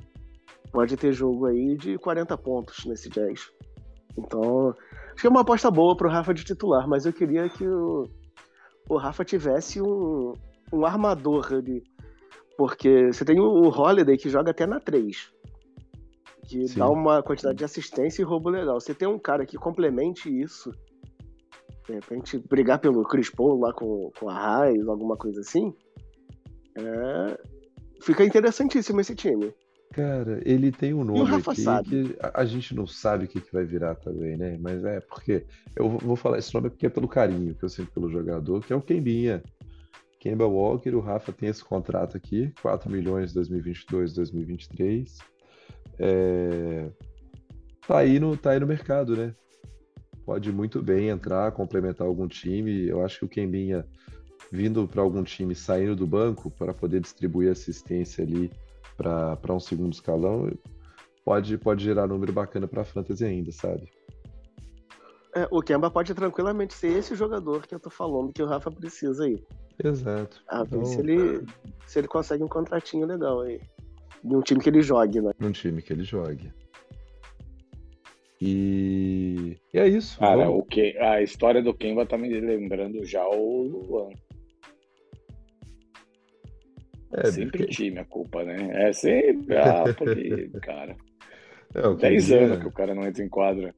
pode 0.71 0.95
ter 0.95 1.11
jogo 1.11 1.47
aí 1.47 1.75
de 1.75 1.97
40 1.97 2.37
pontos 2.37 2.85
nesse 2.85 3.09
Jazz. 3.09 3.51
Então, 4.15 4.75
Acho 5.11 5.21
que 5.21 5.27
é 5.27 5.29
uma 5.29 5.41
aposta 5.41 5.69
boa 5.69 5.95
pro 5.95 6.09
Rafa 6.09 6.33
de 6.33 6.43
titular, 6.43 6.87
mas 6.87 7.05
eu 7.05 7.13
queria 7.13 7.49
que 7.49 7.67
o, 7.67 8.09
o 8.89 8.97
Rafa 8.97 9.25
tivesse 9.25 9.81
um, 9.81 10.33
um 10.71 10.85
armador 10.85 11.53
ali. 11.53 11.83
Porque 12.57 13.11
você 13.11 13.25
tem 13.25 13.39
o 13.39 13.69
Holiday 13.69 14.17
que 14.17 14.29
joga 14.29 14.51
até 14.51 14.65
na 14.65 14.79
3. 14.79 15.31
Que 16.47 16.67
Sim. 16.67 16.79
dá 16.79 16.89
uma 16.89 17.21
quantidade 17.21 17.57
de 17.57 17.65
assistência 17.65 18.21
e 18.21 18.25
roubo 18.25 18.49
legal. 18.49 18.79
Você 18.79 18.93
tem 18.93 19.07
um 19.07 19.19
cara 19.19 19.45
que 19.45 19.57
complemente 19.57 20.29
isso. 20.29 20.71
De 21.87 21.93
repente, 21.93 22.37
brigar 22.37 22.79
pelo 22.79 23.03
Chris 23.03 23.29
Paul 23.29 23.59
lá 23.59 23.73
com, 23.73 24.11
com 24.19 24.29
a 24.29 24.33
Raiz, 24.33 24.87
alguma 24.87 25.17
coisa 25.17 25.41
assim. 25.41 25.73
É... 26.77 27.39
Fica 28.01 28.23
interessantíssimo 28.23 29.01
esse 29.01 29.15
time. 29.15 29.53
Cara, 29.91 30.41
ele 30.45 30.71
tem 30.71 30.93
um 30.93 31.03
nome 31.03 31.35
aqui 31.35 31.63
que 31.89 32.15
a, 32.21 32.41
a 32.41 32.45
gente 32.45 32.73
não 32.73 32.87
sabe 32.87 33.25
o 33.25 33.27
que, 33.27 33.41
que 33.41 33.51
vai 33.51 33.65
virar 33.65 33.95
também, 33.95 34.37
né? 34.37 34.57
Mas 34.59 34.85
é 34.85 35.01
porque. 35.01 35.45
Eu 35.75 35.89
vou 35.89 36.15
falar 36.15 36.39
esse 36.39 36.53
nome 36.53 36.69
porque 36.69 36.85
é 36.85 36.89
pelo 36.89 37.09
carinho 37.09 37.53
que 37.53 37.63
eu 37.63 37.69
sinto 37.69 37.91
pelo 37.91 38.09
jogador, 38.09 38.65
que 38.65 38.71
é 38.71 38.75
o 38.75 38.81
Kembinha. 38.81 39.43
Kemba 40.17 40.45
Walker, 40.45 40.95
o 40.95 40.99
Rafa 40.99 41.33
tem 41.33 41.49
esse 41.49 41.63
contrato 41.63 42.15
aqui, 42.15 42.53
4 42.61 42.89
milhões 42.89 43.33
2022, 43.33 44.13
2023. 44.13 45.17
É... 45.99 46.89
Tá, 47.85 47.97
aí 47.97 48.19
no, 48.19 48.37
tá 48.37 48.51
aí 48.51 48.59
no 48.59 48.67
mercado, 48.67 49.17
né? 49.17 49.35
Pode 50.31 50.49
muito 50.49 50.81
bem 50.81 51.09
entrar, 51.09 51.51
complementar 51.51 52.07
algum 52.07 52.25
time. 52.25 52.87
Eu 52.87 53.03
acho 53.03 53.19
que 53.19 53.25
o 53.25 53.27
Kembinha 53.27 53.85
vindo 54.49 54.87
para 54.87 55.01
algum 55.01 55.25
time, 55.25 55.53
saindo 55.53 55.93
do 55.93 56.07
banco 56.07 56.49
para 56.49 56.73
poder 56.73 57.01
distribuir 57.01 57.51
assistência 57.51 58.23
ali 58.23 58.49
para 58.95 59.53
um 59.53 59.59
segundo 59.59 59.91
escalão, 59.91 60.49
pode, 61.25 61.57
pode 61.57 61.83
gerar 61.83 62.07
número 62.07 62.31
bacana 62.31 62.65
para 62.65 62.83
a 62.83 62.85
fantasy 62.85 63.25
ainda, 63.25 63.51
sabe? 63.51 63.91
É, 65.35 65.45
o 65.51 65.61
Kemba 65.61 65.91
pode 65.91 66.13
tranquilamente 66.13 66.75
ser 66.75 66.97
esse 66.97 67.13
jogador 67.13 67.67
que 67.67 67.75
eu 67.75 67.79
tô 67.81 67.89
falando 67.89 68.31
que 68.31 68.41
o 68.41 68.47
Rafa 68.47 68.71
precisa 68.71 69.25
aí. 69.25 69.43
Exato. 69.83 70.41
A 70.47 70.63
ver 70.63 70.77
então... 70.77 70.85
se, 70.85 70.97
ele, 70.97 71.45
se 71.85 71.99
ele 71.99 72.07
consegue 72.07 72.41
um 72.41 72.47
contratinho 72.47 73.05
legal 73.05 73.41
aí. 73.41 73.59
De 74.23 74.33
um 74.33 74.41
time 74.41 74.61
que 74.61 74.69
ele 74.69 74.81
jogue, 74.81 75.19
né? 75.19 75.33
Num 75.37 75.51
time 75.51 75.81
que 75.81 75.91
ele 75.91 76.05
jogue. 76.05 76.53
E, 78.41 79.59
e 79.71 79.77
é 79.77 79.87
isso. 79.87 80.17
Cara, 80.19 80.49
o 80.49 80.63
que, 80.63 80.97
a 80.97 81.21
história 81.21 81.61
do 81.61 81.75
Kemba 81.75 82.07
tá 82.07 82.17
me 82.17 82.27
lembrando 82.27 83.05
já 83.05 83.23
o 83.27 83.63
Luan. 83.63 84.09
É, 87.13 87.29
sempre 87.29 87.59
porque... 87.59 87.73
time 87.73 87.99
a 87.99 88.05
culpa, 88.05 88.43
né? 88.43 88.87
É 88.87 88.93
sempre. 88.93 89.55
Ah, 89.57 89.83
porque, 89.95 90.49
cara. 90.59 90.97
É, 91.75 91.93
10 91.93 92.31
anos 92.31 92.59
que 92.59 92.67
o 92.67 92.71
cara 92.71 92.95
não 92.95 93.05
entra 93.05 93.23
em 93.23 93.29
quadra. 93.29 93.75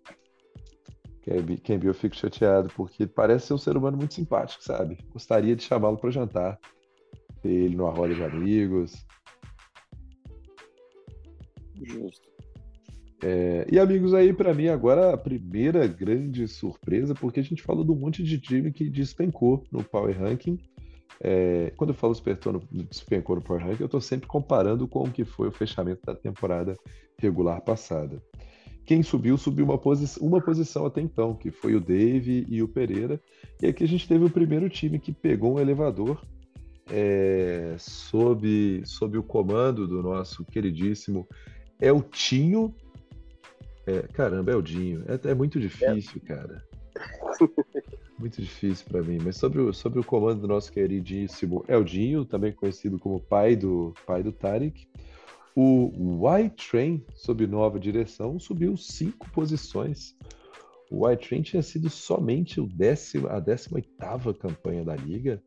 Viu, 1.26 1.89
eu 1.89 1.93
fico 1.93 2.15
chateado, 2.15 2.69
porque 2.76 3.06
parece 3.06 3.47
ser 3.47 3.54
um 3.54 3.58
ser 3.58 3.76
humano 3.76 3.97
muito 3.97 4.13
simpático, 4.13 4.63
sabe? 4.63 4.97
Gostaria 5.12 5.56
de 5.56 5.63
chamá-lo 5.63 5.97
para 5.97 6.10
jantar. 6.10 6.60
Ter 7.41 7.49
ele 7.49 7.76
numa 7.76 7.91
roda 7.91 8.15
de 8.15 8.23
amigos. 8.23 9.06
Justo. 11.82 12.33
É, 13.26 13.66
e 13.72 13.80
amigos, 13.80 14.14
aí 14.14 14.34
para 14.34 14.54
mim 14.54 14.68
agora 14.68 15.14
a 15.14 15.18
primeira 15.18 15.88
grande 15.88 16.46
surpresa, 16.46 17.16
porque 17.16 17.40
a 17.40 17.44
gente 17.44 17.64
falou 17.64 17.86
de 17.86 17.92
um 17.92 17.96
monte 17.96 18.22
de 18.22 18.38
time 18.38 18.70
que 18.70 18.90
despencou 18.90 19.64
no 19.72 19.82
Power 19.82 20.20
Ranking. 20.20 20.60
É, 21.22 21.72
quando 21.78 21.92
eu 21.92 21.96
falo 21.96 22.14
despencou 22.14 23.38
no 23.38 23.42
Power 23.42 23.64
Ranking, 23.64 23.84
eu 23.84 23.86
estou 23.86 24.02
sempre 24.02 24.28
comparando 24.28 24.86
com 24.90 25.04
o 25.04 25.12
que 25.12 25.24
foi 25.24 25.48
o 25.48 25.54
fechamento 25.54 26.02
da 26.06 26.14
temporada 26.14 26.76
regular 27.18 27.62
passada. 27.62 28.22
Quem 28.86 29.02
subiu, 29.02 29.38
subiu 29.38 29.64
uma, 29.64 29.78
posi 29.78 30.20
uma 30.20 30.42
posição 30.42 30.86
até 30.86 31.00
então, 31.00 31.34
que 31.34 31.50
foi 31.50 31.76
o 31.76 31.80
Dave 31.80 32.46
e 32.50 32.62
o 32.62 32.68
Pereira. 32.68 33.22
E 33.62 33.68
aqui 33.68 33.86
a 33.86 33.88
gente 33.88 34.06
teve 34.06 34.26
o 34.26 34.30
primeiro 34.30 34.68
time 34.68 35.00
que 35.00 35.14
pegou 35.14 35.56
um 35.56 35.60
elevador 35.60 36.22
é, 36.92 37.74
sob, 37.80 38.82
sob 38.84 39.18
o 39.18 39.24
comando 39.24 39.88
do 39.88 40.04
nosso 40.04 40.44
queridíssimo 40.44 41.26
Eltinho 41.80 42.76
é, 43.86 44.02
caramba, 44.13 44.52
é 44.52 44.56
o 44.56 44.62
Dinho. 44.62 45.04
É, 45.08 45.32
é 45.32 45.34
muito 45.34 45.60
difícil, 45.60 46.22
é. 46.24 46.28
cara. 46.28 46.63
muito 48.17 48.41
difícil 48.41 48.86
para 48.89 49.02
mim. 49.02 49.19
Mas 49.24 49.38
sobre 49.38 49.62
o, 49.62 49.74
sobre 49.74 50.00
o 50.00 50.04
comando 50.04 50.41
do 50.41 50.48
nosso 50.48 50.72
queridíssimo 50.72 51.63
Eldinho, 51.67 52.26
também 52.26 52.52
conhecido 52.52 52.98
como 53.00 53.19
pai 53.19 53.56
do 53.56 53.93
pai 54.06 54.24
do 54.24 54.32
Tarek, 54.32 54.88
o 55.56 56.26
White 56.26 56.69
Train, 56.69 57.06
sob 57.13 57.46
nova 57.46 57.80
direção, 57.80 58.39
subiu 58.39 58.76
cinco 58.76 59.30
posições. 59.32 60.15
O 60.89 61.06
White 61.06 61.28
Train 61.28 61.41
tinha 61.41 61.62
sido 61.62 61.89
somente 61.89 62.60
o 62.60 62.67
décimo, 62.67 63.28
a 63.28 63.39
18 63.39 64.34
campanha 64.39 64.84
da 64.84 64.96
liga. 64.96 65.41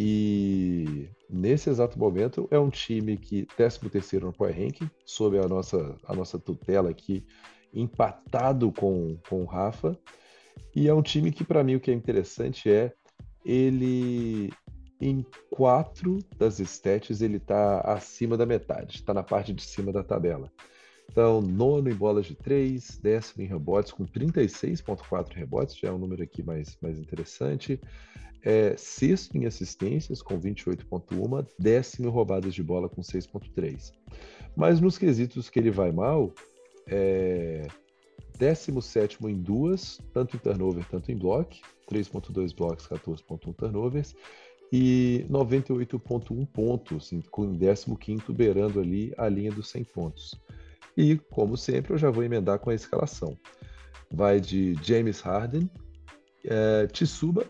E 0.00 1.10
nesse 1.28 1.68
exato 1.68 1.98
momento 1.98 2.46
é 2.52 2.58
um 2.58 2.70
time 2.70 3.16
que 3.16 3.44
13 3.56 3.80
terceiro 3.90 4.26
no 4.26 4.32
Power 4.32 4.56
Ranking, 4.56 4.88
sob 5.04 5.36
a 5.36 5.48
nossa, 5.48 5.96
a 6.04 6.14
nossa 6.14 6.38
tutela 6.38 6.88
aqui, 6.88 7.26
empatado 7.74 8.70
com, 8.70 9.18
com 9.28 9.42
o 9.42 9.44
Rafa. 9.44 9.98
E 10.72 10.86
é 10.86 10.94
um 10.94 11.02
time 11.02 11.32
que, 11.32 11.42
para 11.42 11.64
mim, 11.64 11.74
o 11.74 11.80
que 11.80 11.90
é 11.90 11.94
interessante 11.94 12.70
é 12.70 12.92
ele, 13.44 14.52
em 15.00 15.26
quatro 15.50 16.20
das 16.36 16.60
stats, 16.60 17.20
ele 17.20 17.38
está 17.38 17.80
acima 17.80 18.36
da 18.36 18.46
metade, 18.46 18.98
está 18.98 19.12
na 19.12 19.24
parte 19.24 19.52
de 19.52 19.62
cima 19.62 19.92
da 19.92 20.04
tabela. 20.04 20.48
Então, 21.10 21.40
nono 21.40 21.90
em 21.90 21.94
bolas 21.94 22.26
de 22.26 22.34
três, 22.34 22.98
décimo 23.02 23.42
em 23.42 23.46
rebotes 23.46 23.92
com 23.92 24.04
36,4 24.06 25.34
rebotes, 25.34 25.76
já 25.76 25.88
é 25.88 25.92
um 25.92 25.98
número 25.98 26.22
aqui 26.22 26.42
mais, 26.42 26.76
mais 26.80 26.98
interessante 26.98 27.80
é 28.42 28.76
sexto 28.76 29.36
em 29.36 29.46
assistências, 29.46 30.22
com 30.22 30.40
28,1, 30.40 31.46
décimo 31.58 32.08
em 32.08 32.10
roubadas 32.10 32.54
de 32.54 32.62
bola, 32.62 32.88
com 32.88 33.02
6,3. 33.02 33.92
Mas 34.56 34.80
nos 34.80 34.98
quesitos 34.98 35.48
que 35.50 35.58
ele 35.58 35.70
vai 35.70 35.92
mal, 35.92 36.32
é 36.86 37.66
17 38.38 39.18
em 39.26 39.36
duas, 39.36 40.00
tanto 40.12 40.36
em 40.36 40.38
turnover, 40.38 40.84
tanto 40.88 41.10
em 41.10 41.16
bloco, 41.16 41.56
3,2 41.90 42.54
blocos, 42.54 42.86
14,1 42.86 43.54
turnovers, 43.54 44.14
e 44.72 45.24
98,1 45.30 46.46
pontos, 46.46 47.10
com 47.30 47.56
15 47.56 48.32
beirando 48.32 48.80
ali 48.80 49.12
a 49.16 49.28
linha 49.28 49.50
dos 49.50 49.68
100 49.70 49.84
pontos. 49.84 50.38
E, 50.98 51.16
como 51.30 51.56
sempre, 51.56 51.92
eu 51.92 51.96
já 51.96 52.10
vou 52.10 52.24
emendar 52.24 52.58
com 52.58 52.70
a 52.70 52.74
escalação. 52.74 53.38
Vai 54.10 54.40
de 54.40 54.74
James 54.82 55.20
Harden, 55.20 55.70
é, 56.44 56.88
Tsuba, 56.88 57.46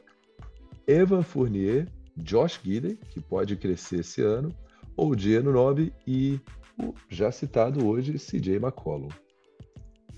Evan 0.86 1.22
Fournier, 1.22 1.88
Josh 2.14 2.60
Gidey, 2.62 2.96
que 2.96 3.22
pode 3.22 3.56
crescer 3.56 4.00
esse 4.00 4.20
ano, 4.20 4.54
ou 4.94 5.14
Diano 5.14 5.50
Nobe 5.50 5.94
e 6.06 6.38
o 6.78 6.92
já 7.08 7.32
citado 7.32 7.88
hoje 7.88 8.18
CJ 8.18 8.56
McCollum. 8.56 9.08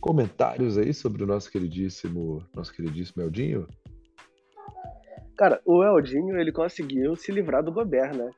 Comentários 0.01 0.77
aí 0.77 0.93
sobre 0.93 1.23
o 1.23 1.27
nosso 1.27 1.53
queridíssimo, 1.53 2.45
nosso 2.53 2.75
queridíssimo 2.75 3.23
Eldinho? 3.23 3.69
Cara, 5.37 5.61
o 5.65 5.85
Eldinho 5.85 6.37
ele 6.37 6.51
conseguiu 6.51 7.15
se 7.15 7.31
livrar 7.31 7.63
do 7.63 7.71
Gobert, 7.71 8.13
né? 8.13 8.31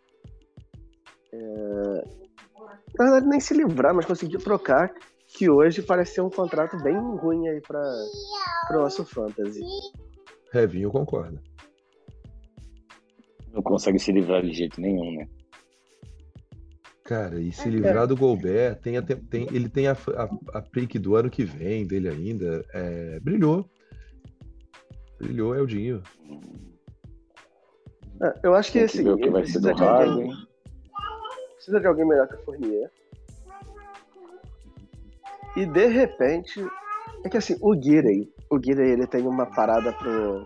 É... 1.32 2.21
Na 2.98 3.04
verdade, 3.04 3.26
nem 3.26 3.40
se 3.40 3.54
livrar, 3.54 3.94
mas 3.94 4.06
conseguiu 4.06 4.38
trocar, 4.38 4.92
que 5.28 5.48
hoje 5.48 5.82
parece 5.82 6.14
ser 6.14 6.20
um 6.20 6.30
contrato 6.30 6.76
bem 6.76 6.98
ruim 7.16 7.48
aí 7.48 7.60
para 7.60 8.06
o 8.70 8.74
nosso 8.74 9.04
fantasy. 9.04 9.64
Revinho 10.52 10.90
concorda. 10.90 11.42
Não 13.52 13.62
consegue 13.62 13.98
se 13.98 14.12
livrar 14.12 14.42
de 14.42 14.52
jeito 14.52 14.80
nenhum, 14.80 15.16
né? 15.16 15.26
Cara, 17.04 17.40
e 17.40 17.50
se 17.52 17.68
livrar 17.68 18.06
do 18.06 18.16
Gobert, 18.16 18.80
tem, 18.80 18.96
até, 18.96 19.14
tem, 19.16 19.46
ele 19.52 19.68
tem 19.68 19.88
a, 19.88 19.92
a, 19.92 20.58
a 20.58 20.62
pick 20.62 20.98
do 20.98 21.16
ano 21.16 21.28
que 21.28 21.44
vem 21.44 21.86
dele 21.86 22.08
ainda. 22.08 22.64
É, 22.72 23.20
brilhou. 23.20 23.68
Brilhou, 25.18 25.54
Eldinho. 25.54 26.02
É, 28.22 28.40
eu 28.44 28.54
acho 28.54 28.72
que 28.72 28.78
assim, 28.78 29.16
que 29.16 29.30
vai 29.30 29.44
ser 29.44 29.60
do 29.60 29.74
Harden. 29.74 30.32
Precisa 31.62 31.78
de 31.78 31.86
alguém 31.86 32.04
melhor 32.04 32.26
que 32.26 32.34
o 32.34 32.38
Fournier. 32.38 32.90
E 35.54 35.64
de 35.64 35.86
repente. 35.86 36.60
É 37.24 37.28
que 37.28 37.36
assim, 37.36 37.56
o 37.60 37.72
Guirey, 37.76 38.28
o 38.50 38.58
Guirey 38.58 38.90
ele 38.90 39.06
tem 39.06 39.24
uma 39.24 39.46
parada 39.46 39.92
pro, 39.92 40.44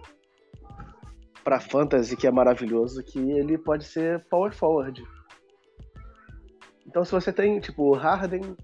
para 1.42 1.58
fantasy 1.58 2.14
que 2.14 2.26
é 2.26 2.30
maravilhoso, 2.30 3.02
que 3.02 3.18
ele 3.18 3.56
pode 3.56 3.84
ser 3.84 4.26
power 4.28 4.54
forward. 4.54 5.02
Então 6.86 7.02
se 7.02 7.12
você 7.12 7.32
tem, 7.32 7.58
tipo, 7.60 7.84
o 7.84 7.94
Harden, 7.94 8.54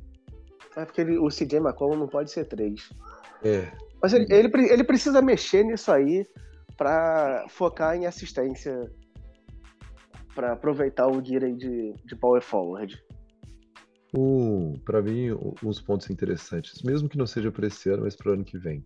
é 0.76 0.84
porque 0.84 1.00
ele, 1.00 1.16
o 1.16 1.28
CJ 1.28 1.56
McCollum 1.56 1.96
não 1.96 2.06
pode 2.06 2.30
ser 2.30 2.44
3. 2.44 2.90
É. 3.42 3.72
Mas 4.02 4.12
ele, 4.12 4.26
ele, 4.28 4.50
ele 4.70 4.84
precisa 4.84 5.22
mexer 5.22 5.64
nisso 5.64 5.90
aí 5.90 6.26
para 6.76 7.46
focar 7.48 7.96
em 7.96 8.04
assistência 8.04 8.90
para 10.35 10.53
aproveitar 10.53 11.07
o 11.07 11.21
Guirey 11.21 11.55
de, 11.55 11.95
de 12.05 12.16
power 12.16 12.42
forward. 12.42 13.03
Um, 14.16 14.79
para 14.85 15.01
mim, 15.01 15.29
uns 15.62 15.81
pontos 15.81 16.11
interessantes, 16.11 16.83
mesmo 16.83 17.09
que 17.09 17.16
não 17.16 17.27
seja 17.27 17.51
para 17.51 17.66
esse 17.66 17.88
ano, 17.88 18.03
mas 18.03 18.14
para 18.14 18.31
o 18.31 18.35
ano 18.35 18.45
que 18.45 18.59
vem. 18.59 18.85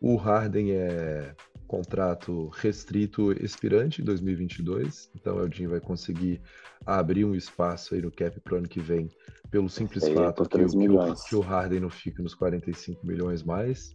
O 0.00 0.16
Harden 0.16 0.72
é 0.72 1.34
contrato 1.66 2.48
restrito 2.48 3.32
expirante 3.32 4.00
em 4.00 4.04
2022, 4.04 5.10
então 5.14 5.36
o 5.36 5.40
Eldin 5.40 5.66
vai 5.66 5.80
conseguir 5.80 6.40
abrir 6.86 7.24
um 7.24 7.34
espaço 7.34 7.94
aí 7.94 8.00
no 8.00 8.10
cap 8.10 8.40
para 8.40 8.54
o 8.54 8.58
ano 8.58 8.68
que 8.68 8.80
vem, 8.80 9.08
pelo 9.50 9.68
simples 9.68 10.08
fato 10.08 10.48
que, 10.48 10.56
o, 10.56 11.14
que 11.28 11.36
o 11.36 11.40
Harden 11.40 11.80
não 11.80 11.90
fica 11.90 12.22
nos 12.22 12.34
45 12.34 13.06
milhões 13.06 13.42
mais. 13.42 13.94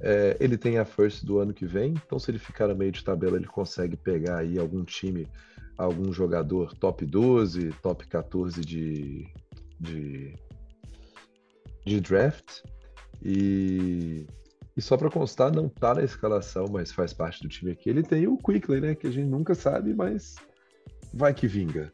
É, 0.00 0.36
ele 0.40 0.56
tem 0.56 0.78
a 0.78 0.84
first 0.84 1.24
do 1.24 1.38
ano 1.38 1.52
que 1.52 1.66
vem, 1.66 1.94
então 2.06 2.18
se 2.18 2.30
ele 2.30 2.38
ficar 2.38 2.68
no 2.68 2.76
meio 2.76 2.92
de 2.92 3.04
tabela, 3.04 3.36
ele 3.36 3.46
consegue 3.46 3.96
pegar 3.96 4.38
aí 4.38 4.58
algum 4.58 4.84
time, 4.84 5.28
algum 5.76 6.12
jogador 6.12 6.74
top 6.74 7.04
12, 7.04 7.70
top 7.82 8.06
14 8.06 8.60
de, 8.60 9.26
de, 9.80 10.34
de 11.84 12.00
draft. 12.00 12.62
E 13.22 14.26
e 14.76 14.82
só 14.82 14.96
para 14.96 15.10
constar, 15.10 15.50
não 15.50 15.68
tá 15.70 15.94
na 15.94 16.04
escalação, 16.04 16.66
mas 16.70 16.92
faz 16.92 17.14
parte 17.14 17.42
do 17.42 17.48
time 17.48 17.72
aqui. 17.72 17.88
Ele 17.88 18.02
tem 18.02 18.26
o 18.26 18.36
Quickly, 18.36 18.78
né? 18.78 18.94
Que 18.94 19.06
a 19.06 19.10
gente 19.10 19.26
nunca 19.26 19.54
sabe, 19.54 19.94
mas 19.94 20.34
vai 21.14 21.32
que 21.32 21.48
vinga. 21.48 21.90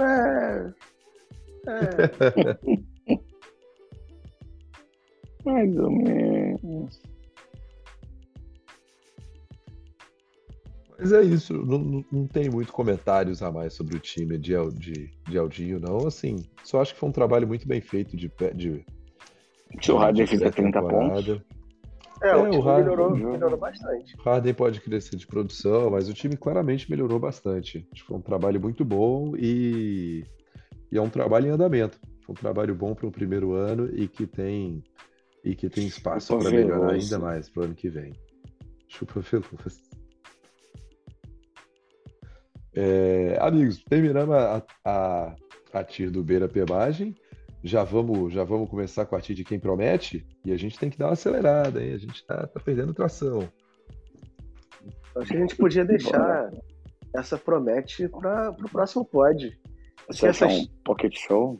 É. 0.00 0.72
É. 1.66 1.96
Mais 5.44 5.76
ou 5.76 5.90
menos. 5.90 7.02
Mas 10.98 11.12
é 11.12 11.22
isso, 11.22 11.52
não, 11.52 12.04
não 12.10 12.26
tem 12.26 12.48
muito 12.48 12.72
comentários 12.72 13.42
a 13.42 13.52
mais 13.52 13.74
sobre 13.74 13.96
o 13.96 14.00
time 14.00 14.38
de, 14.38 14.52
de, 14.72 15.10
de 15.28 15.38
Aldinho, 15.38 15.78
não. 15.78 16.06
Assim, 16.06 16.42
só 16.64 16.80
acho 16.80 16.94
que 16.94 17.00
foi 17.00 17.08
um 17.08 17.12
trabalho 17.12 17.46
muito 17.46 17.68
bem 17.68 17.80
feito 17.80 18.16
de. 18.16 18.32
de 18.54 18.84
Se 19.80 19.92
o 19.92 19.96
Harden 19.96 20.26
fizer 20.26 20.50
30 20.50 20.82
pontos. 20.82 21.42
É, 22.22 22.28
é, 22.30 22.36
o 22.36 22.50
time 22.50 22.62
Harden, 22.62 22.84
melhorou, 22.84 23.14
melhorou 23.14 23.58
bastante. 23.58 24.16
Harden 24.24 24.54
pode 24.54 24.80
crescer 24.80 25.16
de 25.16 25.26
produção, 25.26 25.90
mas 25.90 26.08
o 26.08 26.14
time 26.14 26.34
claramente 26.34 26.90
melhorou 26.90 27.18
bastante. 27.18 27.86
Acho 27.92 28.02
que 28.02 28.08
foi 28.08 28.16
um 28.16 28.22
trabalho 28.22 28.58
muito 28.58 28.82
bom 28.82 29.34
e, 29.36 30.24
e 30.90 30.96
é 30.96 31.02
um 31.02 31.10
trabalho 31.10 31.48
em 31.48 31.50
andamento. 31.50 32.00
Foi 32.24 32.32
um 32.32 32.38
trabalho 32.38 32.74
bom 32.74 32.94
para 32.94 33.06
o 33.06 33.12
primeiro 33.12 33.52
ano 33.52 33.90
e 33.94 34.08
que 34.08 34.26
tem 34.26 34.82
e 35.44 35.54
que 35.54 35.68
tem 35.68 35.86
espaço 35.86 36.36
para 36.36 36.50
melhorar 36.50 36.94
ainda 36.94 37.18
mais 37.18 37.48
para 37.48 37.62
o 37.62 37.64
ano 37.66 37.74
que 37.74 37.88
vem. 37.88 38.12
Chupa 38.88 39.20
veloso. 39.20 39.85
É, 42.76 43.38
amigos, 43.40 43.82
terminamos 43.84 44.34
a, 44.34 44.62
a, 44.84 45.34
a 45.72 45.84
TIR 45.84 46.10
do 46.10 46.22
Beira 46.22 46.46
Pebagem. 46.46 47.14
Já 47.64 47.82
vamos, 47.82 48.34
já 48.34 48.44
vamos 48.44 48.68
começar 48.68 49.06
com 49.06 49.16
a 49.16 49.20
TIR 49.20 49.34
de 49.34 49.44
quem 49.44 49.58
promete. 49.58 50.26
E 50.44 50.52
a 50.52 50.58
gente 50.58 50.78
tem 50.78 50.90
que 50.90 50.98
dar 50.98 51.06
uma 51.06 51.14
acelerada, 51.14 51.82
hein? 51.82 51.94
A 51.94 51.98
gente 51.98 52.24
tá, 52.26 52.46
tá 52.46 52.60
perdendo 52.60 52.92
tração. 52.92 53.48
Acho 55.16 55.30
que 55.30 55.36
a 55.36 55.40
gente 55.40 55.56
podia 55.56 55.84
deixar 55.86 56.50
essa 57.16 57.38
promete 57.38 58.06
para 58.08 58.50
o 58.50 58.68
próximo 58.68 59.06
pod. 59.06 59.58
Você 60.08 60.26
acha 60.26 60.44
essa... 60.44 60.54
um 60.54 60.66
pocket 60.84 61.16
show? 61.16 61.58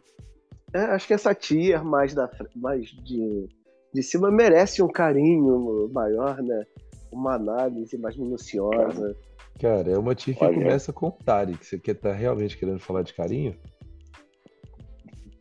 É, 0.74 0.80
acho 0.80 1.06
que 1.06 1.14
essa 1.14 1.34
tier 1.34 1.82
mais, 1.82 2.14
da, 2.14 2.30
mais 2.54 2.88
de, 2.88 3.48
de 3.94 4.02
cima 4.02 4.30
merece 4.30 4.82
um 4.82 4.88
carinho 4.88 5.90
maior, 5.92 6.42
né? 6.42 6.66
Uma 7.10 7.36
análise 7.36 7.96
mais 7.96 8.16
minuciosa. 8.16 9.16
Cara, 9.60 9.90
é 9.90 9.98
uma 9.98 10.14
tia 10.14 10.34
que 10.34 10.44
Olha. 10.44 10.54
começa 10.54 10.92
com 10.92 11.10
Tari, 11.10 11.56
que 11.56 11.64
você 11.64 11.78
quer 11.78 11.94
tá 11.94 12.12
realmente 12.12 12.58
querendo 12.58 12.78
falar 12.78 13.02
de 13.02 13.14
carinho? 13.14 13.56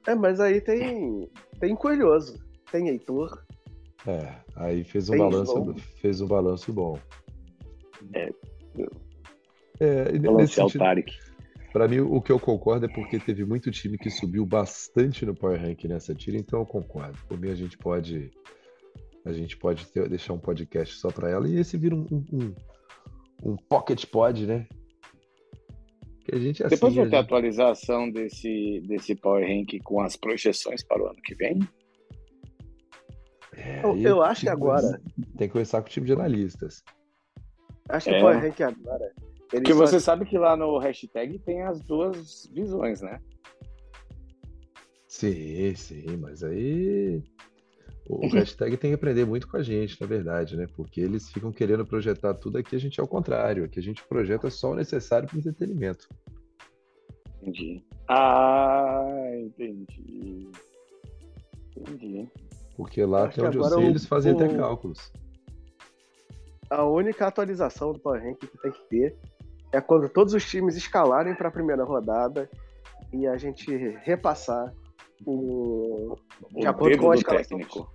É, 0.07 0.15
mas 0.15 0.39
aí 0.39 0.61
tem 0.61 1.29
tem 1.59 1.75
Coelhoso, 1.75 2.39
tem 2.71 2.89
Heitor. 2.89 3.43
É, 4.07 4.35
aí 4.55 4.83
fez 4.83 5.09
um 5.09 5.17
balanço, 5.17 5.75
fez 5.99 6.21
um 6.21 6.27
balanço 6.27 6.71
bom. 6.71 6.97
É. 8.13 8.29
É, 9.79 10.11
nesse 10.11 10.53
sentido, 10.53 10.83
Para 11.73 11.87
mim, 11.87 11.99
o 11.99 12.21
que 12.21 12.31
eu 12.31 12.39
concordo 12.39 12.85
é 12.85 12.89
porque 12.89 13.19
teve 13.19 13.43
muito 13.43 13.71
time 13.71 13.97
que 13.97 14.09
subiu 14.09 14.45
bastante 14.45 15.25
no 15.25 15.35
Power 15.35 15.59
Rank 15.59 15.83
nessa 15.85 16.13
tira, 16.13 16.37
então 16.37 16.59
eu 16.59 16.65
concordo. 16.65 17.17
Por 17.27 17.37
mim, 17.37 17.49
a 17.49 17.55
gente 17.55 17.77
pode 17.77 18.31
a 19.25 19.33
gente 19.33 19.57
pode 19.57 19.87
ter, 19.87 20.07
deixar 20.07 20.33
um 20.33 20.39
podcast 20.39 20.95
só 20.97 21.09
para 21.09 21.29
ela 21.29 21.49
e 21.49 21.57
esse 21.57 21.75
vira 21.75 21.95
um, 21.95 22.05
um, 22.31 22.53
um 23.43 23.55
pocket 23.55 24.05
pod, 24.05 24.45
né? 24.45 24.67
Que 26.25 26.35
a 26.35 26.39
gente 26.39 26.63
assim, 26.63 26.75
Depois 26.75 26.95
vai 26.95 27.05
ter 27.05 27.11
gente... 27.11 27.23
atualização 27.23 28.09
desse, 28.09 28.81
desse 28.87 29.15
Power 29.15 29.47
Rank 29.47 29.79
com 29.83 30.01
as 30.01 30.15
projeções 30.15 30.83
para 30.83 31.03
o 31.03 31.07
ano 31.07 31.21
que 31.23 31.35
vem? 31.35 31.59
É, 33.53 33.85
eu, 33.85 33.97
eu 33.97 34.23
acho 34.23 34.41
que 34.41 34.49
agora. 34.49 34.99
Tem 35.37 35.47
que 35.47 35.53
começar 35.53 35.81
com 35.81 35.87
o 35.87 35.91
time 35.91 36.07
de 36.07 36.13
analistas. 36.13 36.83
Acho 37.89 38.09
que 38.09 38.15
é. 38.15 38.17
o 38.17 38.21
Power 38.21 38.41
Rank 38.41 38.61
agora. 38.61 39.13
Porque 39.49 39.73
só... 39.73 39.79
você 39.79 39.99
sabe 39.99 40.25
que 40.25 40.37
lá 40.37 40.57
no 40.57 40.77
hashtag 40.79 41.37
tem 41.39 41.61
as 41.61 41.79
duas 41.81 42.49
visões, 42.51 43.01
né? 43.01 43.19
Sim, 45.07 45.73
sim, 45.75 46.17
mas 46.17 46.43
aí 46.43 47.23
o 48.07 48.27
hashtag 48.27 48.77
tem 48.77 48.91
que 48.91 48.95
aprender 48.95 49.25
muito 49.25 49.47
com 49.47 49.57
a 49.57 49.63
gente, 49.63 49.99
na 49.99 50.05
verdade, 50.05 50.55
né? 50.55 50.67
Porque 50.75 51.01
eles 51.01 51.29
ficam 51.29 51.51
querendo 51.51 51.85
projetar 51.85 52.35
tudo 52.35 52.57
aqui, 52.57 52.75
a 52.75 52.79
gente 52.79 52.99
é 52.99 53.03
o 53.03 53.07
contrário. 53.07 53.63
Aqui 53.65 53.79
a 53.79 53.83
gente 53.83 54.03
projeta 54.03 54.49
só 54.49 54.71
o 54.71 54.75
necessário 54.75 55.27
para 55.27 55.35
o 55.35 55.39
entretenimento. 55.39 56.07
Entendi. 57.41 57.83
Ah, 58.07 59.03
entendi. 59.39 60.49
Entendi. 61.75 62.29
Porque 62.77 63.03
lá, 63.03 63.25
até 63.25 63.41
onde 63.41 63.57
eu 63.57 63.63
sei, 63.63 63.85
o, 63.85 63.89
eles 63.89 64.05
fazem 64.05 64.33
o... 64.33 64.35
até 64.35 64.55
cálculos. 64.55 65.11
A 66.69 66.83
única 66.83 67.25
atualização 67.25 67.91
do 67.91 67.99
Power 67.99 68.23
Rank 68.23 68.39
que 68.39 68.57
tem 68.57 68.71
que 68.71 68.89
ter 68.89 69.17
é 69.71 69.81
quando 69.81 70.09
todos 70.09 70.33
os 70.33 70.45
times 70.47 70.75
escalarem 70.75 71.35
para 71.35 71.47
a 71.47 71.51
primeira 71.51 71.83
rodada 71.83 72.49
e 73.11 73.25
a 73.27 73.37
gente 73.37 73.75
repassar 74.03 74.73
o, 75.25 76.15
de 76.51 76.67
acordo 76.67 76.97
com 76.97 77.11
a 77.11 77.15
escalação 77.15 77.57
técnico. 77.57 77.91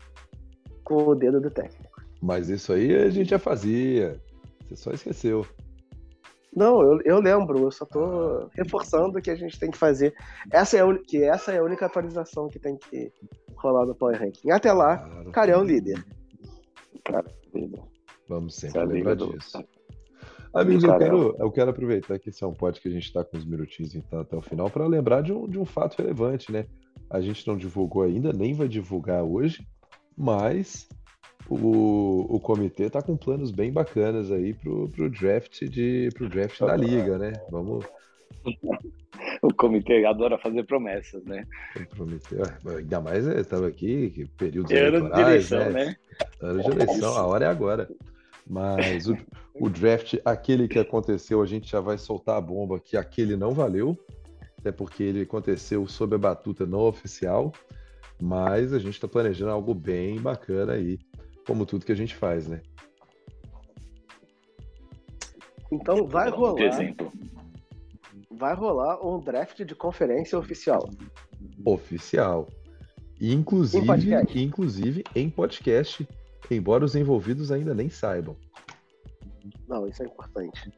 com 0.84 1.04
o 1.08 1.14
dedo 1.14 1.40
do 1.40 1.50
técnico. 1.50 2.00
Mas 2.20 2.48
isso 2.48 2.72
aí 2.72 2.94
a 2.94 3.10
gente 3.10 3.30
já 3.30 3.38
fazia. 3.38 4.20
Você 4.68 4.76
só 4.76 4.90
esqueceu. 4.92 5.46
Não, 6.54 6.82
eu, 6.82 7.00
eu 7.04 7.20
lembro, 7.20 7.60
eu 7.60 7.70
só 7.70 7.84
tô 7.84 8.48
reforçando 8.52 9.22
que 9.22 9.30
a 9.30 9.36
gente 9.36 9.58
tem 9.58 9.70
que 9.70 9.78
fazer. 9.78 10.12
Essa 10.52 10.78
é 10.78 10.80
a, 10.82 10.98
que 10.98 11.22
essa 11.22 11.52
é 11.52 11.58
a 11.58 11.62
única 11.62 11.86
atualização 11.86 12.48
que 12.48 12.58
tem 12.58 12.76
que 12.76 13.12
rolar 13.56 13.86
no 13.86 13.94
Power 13.94 14.18
Ranking. 14.18 14.50
Até 14.50 14.72
lá, 14.72 14.98
claro. 14.98 15.30
Carião 15.30 15.64
líder. 15.64 16.04
Cara, 17.04 17.24
Vamos 18.28 18.54
sempre 18.54 18.84
lembrar 18.84 19.16
disso. 19.16 19.64
Amigos, 20.52 20.82
eu 20.82 20.98
quero, 20.98 21.36
eu 21.38 21.50
quero 21.50 21.70
aproveitar 21.70 22.18
que 22.18 22.30
esse 22.30 22.42
é 22.42 22.46
um 22.46 22.54
pod 22.54 22.80
que 22.80 22.88
a 22.88 22.90
gente 22.90 23.04
está 23.04 23.24
com 23.24 23.36
uns 23.36 23.44
minutinhos 23.44 23.94
então, 23.94 24.20
até 24.20 24.36
o 24.36 24.42
final 24.42 24.68
para 24.68 24.86
lembrar 24.86 25.22
de 25.22 25.32
um, 25.32 25.48
de 25.48 25.58
um 25.58 25.64
fato 25.64 25.96
relevante, 25.98 26.50
né? 26.50 26.66
A 27.10 27.20
gente 27.20 27.46
não 27.46 27.56
divulgou 27.56 28.02
ainda, 28.02 28.32
nem 28.32 28.54
vai 28.54 28.68
divulgar 28.68 29.22
hoje, 29.24 29.66
mas 30.16 30.88
o, 31.48 32.26
o 32.28 32.38
comitê 32.38 32.84
está 32.84 33.02
com 33.02 33.16
planos 33.16 33.50
bem 33.50 33.72
bacanas 33.72 34.30
aí 34.30 34.54
pro, 34.54 34.88
pro 34.88 35.10
draft 35.10 35.64
de 35.64 36.08
pro 36.14 36.28
draft 36.28 36.60
da 36.60 36.76
liga, 36.76 37.18
né? 37.18 37.32
Vamos. 37.50 37.84
O 39.42 39.52
comitê 39.52 40.04
adora 40.04 40.38
fazer 40.38 40.64
promessas, 40.64 41.22
né? 41.24 41.46
O 41.76 41.96
comitê, 41.96 42.36
ainda 42.76 43.00
mais 43.00 43.26
estava 43.26 43.66
é, 43.66 43.68
aqui, 43.68 44.26
período 44.36 44.72
eleitorais, 44.72 45.14
de 45.14 45.20
eleição, 45.20 45.72
né? 45.72 45.84
né? 45.84 45.96
Ano 46.40 46.62
de 46.62 46.70
eleição, 46.70 47.16
a 47.16 47.26
hora 47.26 47.44
é 47.44 47.48
agora. 47.48 47.88
Mas 48.46 49.08
o, 49.08 49.16
o 49.54 49.68
draft, 49.68 50.14
aquele 50.24 50.66
que 50.68 50.78
aconteceu, 50.78 51.42
a 51.42 51.46
gente 51.46 51.70
já 51.70 51.80
vai 51.80 51.98
soltar 51.98 52.36
a 52.36 52.40
bomba 52.40 52.80
que 52.80 52.96
aquele 52.96 53.36
não 53.36 53.52
valeu, 53.52 53.96
até 54.60 54.70
porque 54.70 55.02
ele 55.02 55.22
aconteceu 55.22 55.86
sob 55.88 56.14
a 56.14 56.18
batuta 56.18 56.66
não 56.66 56.80
oficial, 56.80 57.52
mas 58.20 58.72
a 58.72 58.78
gente 58.78 58.94
está 58.94 59.08
planejando 59.08 59.50
algo 59.50 59.74
bem 59.74 60.20
bacana 60.20 60.74
aí, 60.74 60.98
como 61.46 61.66
tudo 61.66 61.84
que 61.84 61.92
a 61.92 61.96
gente 61.96 62.14
faz, 62.14 62.46
né? 62.46 62.60
Então 65.72 66.06
vai 66.06 66.30
rolar. 66.30 66.62
Exemplo. 66.62 67.10
Vai 68.30 68.54
rolar 68.54 69.04
um 69.06 69.18
draft 69.18 69.64
de 69.64 69.74
conferência 69.74 70.38
oficial. 70.38 70.88
Oficial. 71.64 72.48
Inclusive, 73.20 73.86
em 74.34 74.42
inclusive 74.42 75.04
em 75.14 75.28
podcast 75.28 76.06
embora 76.50 76.84
os 76.84 76.94
envolvidos 76.94 77.52
ainda 77.52 77.74
nem 77.74 77.88
saibam. 77.88 78.36
Não, 79.68 79.86
isso 79.86 80.02
é 80.02 80.06
importante. 80.06 80.72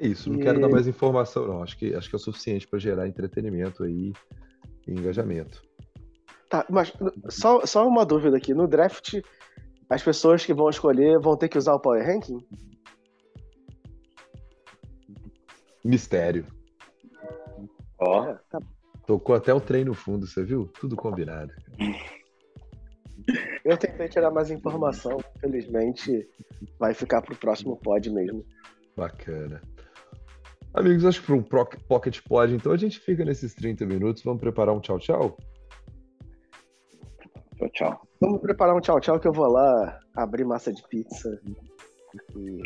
É 0.00 0.06
isso, 0.06 0.32
não 0.32 0.40
e... 0.40 0.42
quero 0.42 0.58
dar 0.58 0.68
mais 0.68 0.88
informação, 0.88 1.46
não. 1.46 1.62
Acho 1.62 1.76
que, 1.76 1.94
acho 1.94 2.08
que 2.08 2.16
é 2.16 2.18
o 2.18 2.20
suficiente 2.20 2.66
para 2.66 2.78
gerar 2.78 3.06
entretenimento 3.06 3.84
aí 3.84 4.14
e 4.88 4.92
engajamento. 4.92 5.62
Tá, 6.48 6.66
mas 6.70 6.92
só, 7.28 7.64
só 7.66 7.86
uma 7.86 8.04
dúvida 8.06 8.38
aqui. 8.38 8.54
No 8.54 8.66
draft, 8.66 9.20
as 9.90 10.02
pessoas 10.02 10.44
que 10.44 10.54
vão 10.54 10.70
escolher 10.70 11.20
vão 11.20 11.36
ter 11.36 11.48
que 11.48 11.58
usar 11.58 11.74
o 11.74 11.80
Power 11.80 12.04
Ranking? 12.04 12.38
Mistério. 15.84 16.46
Ó. 17.98 18.32
Oh. 18.32 18.34
Tá. 18.50 18.58
Tocou 19.06 19.34
até 19.34 19.52
o 19.52 19.60
trem 19.60 19.84
no 19.84 19.92
fundo, 19.92 20.26
você 20.26 20.42
viu? 20.42 20.70
Tudo 20.80 20.96
combinado. 20.96 21.52
Eu 23.64 23.76
tentei 23.76 24.08
tirar 24.08 24.30
mais 24.30 24.50
informação, 24.50 25.18
infelizmente 25.36 26.28
vai 26.78 26.94
ficar 26.94 27.20
pro 27.20 27.36
próximo 27.36 27.76
pod 27.76 28.08
mesmo. 28.08 28.44
Bacana. 28.96 29.60
Amigos, 30.72 31.04
acho 31.04 31.20
que 31.20 31.26
para 31.26 31.36
um 31.36 31.42
Pocket 31.42 32.20
Pod, 32.28 32.54
então 32.54 32.72
a 32.72 32.76
gente 32.76 33.00
fica 33.00 33.24
nesses 33.24 33.54
30 33.54 33.84
minutos. 33.86 34.22
Vamos 34.22 34.40
preparar 34.40 34.74
um 34.74 34.80
tchau-tchau? 34.80 35.36
Tchau, 37.56 37.68
tchau. 37.72 38.08
Vamos 38.20 38.40
preparar 38.40 38.76
um 38.76 38.80
tchau-tchau 38.80 39.18
que 39.18 39.26
eu 39.26 39.32
vou 39.32 39.48
lá 39.48 39.98
abrir 40.14 40.44
massa 40.44 40.72
de 40.72 40.82
pizza. 40.88 41.40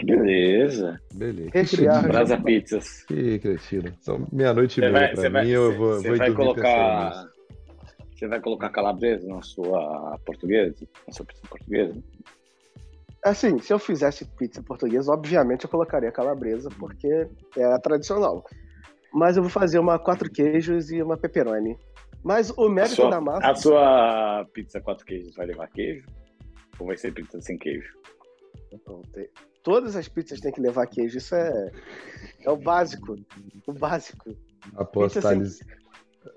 Beleza. 0.04 1.00
Beleza. 1.14 1.50
Rechear. 1.52 2.02
Brasa 2.06 2.40
pizzas. 2.40 3.04
Que 3.04 3.38
cretino. 3.38 3.92
São 4.00 4.26
meia-noite 4.32 4.80
e 4.80 4.90
meia 4.90 5.12
pra 5.12 5.22
mim, 5.24 5.30
vai, 5.30 5.48
eu 5.50 5.76
vou, 5.76 6.02
vou 6.02 6.16
vai 6.16 6.32
colocar 6.32 7.28
você 8.14 8.28
vai 8.28 8.40
colocar 8.40 8.70
calabresa 8.70 9.26
na 9.26 9.42
sua 9.42 10.18
portuguesa? 10.24 10.86
Na 11.06 11.12
sua 11.12 11.26
pizza 11.26 11.42
portuguesa? 11.48 12.00
Assim, 13.24 13.58
se 13.58 13.72
eu 13.72 13.78
fizesse 13.78 14.26
pizza 14.36 14.62
portuguesa, 14.62 15.10
obviamente 15.10 15.64
eu 15.64 15.70
colocaria 15.70 16.12
calabresa, 16.12 16.68
porque 16.78 17.26
é 17.56 17.64
a 17.64 17.78
tradicional. 17.78 18.44
Mas 19.12 19.36
eu 19.36 19.42
vou 19.42 19.50
fazer 19.50 19.78
uma 19.78 19.98
quatro 19.98 20.30
queijos 20.30 20.90
e 20.90 21.02
uma 21.02 21.16
pepperoni. 21.16 21.78
Mas 22.22 22.50
o 22.50 22.68
mérito 22.68 22.96
sua, 22.96 23.10
da 23.10 23.20
massa. 23.20 23.50
A 23.50 23.54
sua 23.54 24.46
pizza 24.52 24.80
quatro 24.80 25.06
queijos 25.06 25.34
vai 25.36 25.46
levar 25.46 25.68
queijo? 25.68 26.06
Ou 26.78 26.86
vai 26.86 26.96
ser 26.96 27.12
pizza 27.12 27.40
sem 27.40 27.56
queijo? 27.56 27.94
Todas 29.62 29.96
as 29.96 30.06
pizzas 30.06 30.40
têm 30.40 30.52
que 30.52 30.60
levar 30.60 30.86
queijo. 30.86 31.16
Isso 31.16 31.34
é, 31.34 31.70
é 32.42 32.50
o 32.50 32.56
básico. 32.56 33.16
O 33.66 33.72
básico. 33.72 34.36
Após 34.76 35.14
Pizza 35.14 35.34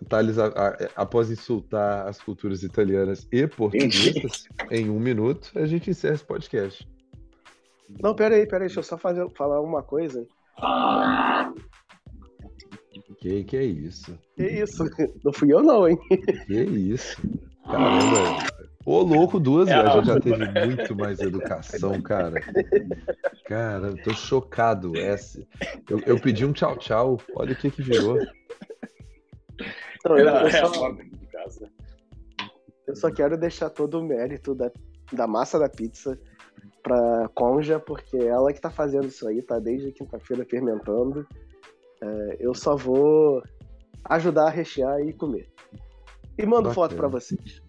Thales, 0.10 0.38
a- 0.38 0.48
a- 0.48 0.78
após 0.96 1.30
insultar 1.32 2.08
as 2.08 2.22
culturas 2.22 2.64
italianas 2.64 3.28
e 3.32 3.46
portuguesas, 3.48 4.48
em 4.72 4.90
um 4.90 5.00
minuto, 5.00 5.52
a 5.56 5.66
gente 5.66 5.90
encerra 5.90 6.16
esse 6.16 6.24
podcast. 6.26 6.88
Não, 8.02 8.14
pera 8.14 8.36
aí, 8.36 8.46
pera 8.46 8.64
aí. 8.64 8.68
Deixa 8.68 8.80
eu 8.80 8.84
só 8.84 8.98
fazer, 8.98 9.30
falar 9.36 9.62
uma 9.62 9.82
coisa. 9.82 10.26
Que, 13.20 13.44
que 13.44 13.58
é 13.58 13.64
isso? 13.64 14.18
Que 14.36 14.44
isso? 14.44 14.84
Não 15.24 15.34
fui 15.34 15.52
eu, 15.54 15.62
não, 15.64 15.88
hein? 15.88 15.98
Que 16.46 16.54
isso? 16.64 17.18
Caramba. 17.66 18.44
Ô, 18.86 19.02
louco, 19.02 19.40
duas 19.40 19.68
É, 19.68 19.76
vezes. 19.76 19.90
A 19.90 19.94
ó. 19.94 19.98
gente 19.98 20.08
já 20.08 20.20
teve 20.20 20.66
muito 20.68 20.96
mais 20.96 21.20
educação, 21.20 22.02
cara. 22.02 22.40
Cara, 23.46 23.88
eu 23.88 24.04
tô 24.04 24.14
chocado. 24.14 24.96
Essa. 24.98 25.46
Eu, 25.90 26.00
eu 26.06 26.20
pedi 26.20 26.46
um 26.46 26.54
tchau, 26.54 26.78
tchau. 26.78 27.20
Olha 27.36 27.54
o 27.54 27.56
que 27.56 27.70
que 27.72 27.82
virou. 27.82 28.18
Não, 30.06 30.18
eu, 30.18 30.28
eu 30.28 30.38
é 30.48 30.60
a 30.62 30.66
só, 30.66 30.74
forma 30.74 31.04
de 31.04 31.28
casa. 31.28 31.70
eu 32.88 32.96
só 32.96 33.12
quero 33.12 33.38
deixar 33.38 33.70
todo 33.70 34.00
o 34.00 34.04
mérito 34.04 34.54
da, 34.56 34.72
da 35.12 35.28
massa 35.28 35.60
da 35.60 35.70
pizza 35.70 36.20
pra 36.84 37.30
Conja, 37.34 37.80
porque 37.80 38.18
é 38.18 38.28
ela 38.28 38.54
que 38.54 38.62
tá 38.62 38.70
fazendo 38.72 39.08
isso 39.08 39.28
aí, 39.28 39.42
tá 39.42 39.60
desde 39.60 39.92
quinta-feira 39.92 40.46
fermentando. 40.46 41.28
É, 42.02 42.38
eu 42.40 42.54
só 42.54 42.76
vou 42.76 43.42
ajudar 44.06 44.48
a 44.48 44.52
rechear 44.52 45.00
e 45.02 45.14
comer. 45.14 45.50
E 46.38 46.46
mando 46.46 46.70
Bacana. 46.70 46.76
foto 46.76 46.96
pra 46.96 47.08
vocês. 47.08 47.62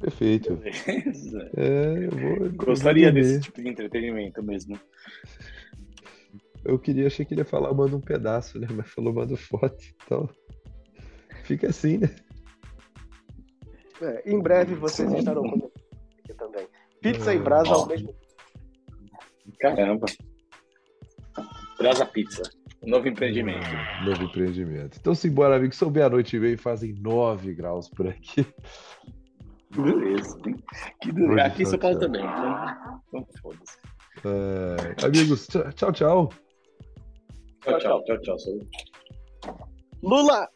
Perfeito. 0.00 0.56
Beleza. 0.56 1.50
É, 1.56 2.04
eu 2.04 2.10
vou. 2.10 2.46
eu 2.46 2.52
Gostaria 2.52 3.06
dormir. 3.06 3.22
desse 3.22 3.40
tipo 3.40 3.62
de 3.62 3.68
entretenimento 3.68 4.42
mesmo. 4.42 4.78
Eu 6.64 6.78
queria, 6.78 7.06
achei 7.06 7.24
que 7.24 7.34
ele 7.34 7.40
ia 7.40 7.46
falar, 7.46 7.72
manda 7.74 7.96
um 7.96 8.00
pedaço, 8.00 8.58
né? 8.58 8.66
Mas 8.70 8.90
falou, 8.90 9.12
manda 9.12 9.36
foto. 9.36 9.76
Então, 10.04 10.28
fica 11.44 11.68
assim, 11.68 11.98
né? 11.98 12.10
É, 14.02 14.30
em 14.30 14.40
breve 14.40 14.74
vocês 14.74 15.12
estarão 15.12 15.42
comigo 15.42 15.72
aqui 16.18 16.34
também. 16.34 16.66
Pizza 17.00 17.34
e 17.34 17.38
brasa 17.38 17.70
ao 17.70 17.86
mesmo 17.86 18.14
Caramba. 19.60 20.06
Brasa 21.78 22.06
Pizza. 22.06 22.42
Novo 22.82 23.08
empreendimento. 23.08 23.66
Novo 24.04 24.24
empreendimento. 24.24 24.98
Então, 25.00 25.14
simbora, 25.14 25.56
amigos. 25.56 25.76
São 25.76 25.90
meia-noite 25.90 26.36
e 26.36 26.40
meia 26.40 26.54
e 26.54 26.56
fazem 26.56 26.92
9 26.94 27.54
graus 27.54 27.88
por 27.88 28.08
aqui. 28.08 28.46
Beleza. 29.74 30.38
Que 31.00 31.10
Hoje 31.10 31.26
do... 31.26 31.40
Aqui 31.40 31.62
em 31.62 31.64
só 31.64 31.70
São 31.72 31.78
Paulo 31.78 31.98
também. 31.98 32.22
Então, 32.22 33.00
então 33.08 33.26
foda-se. 33.40 33.78
É, 34.24 35.06
amigos, 35.06 35.46
tchau. 35.46 35.92
tchau. 35.92 36.32
Tchau, 37.62 37.78
tchau, 37.78 38.04
tchau, 38.04 38.18
tchau. 38.18 38.36
Lula! 40.02 40.48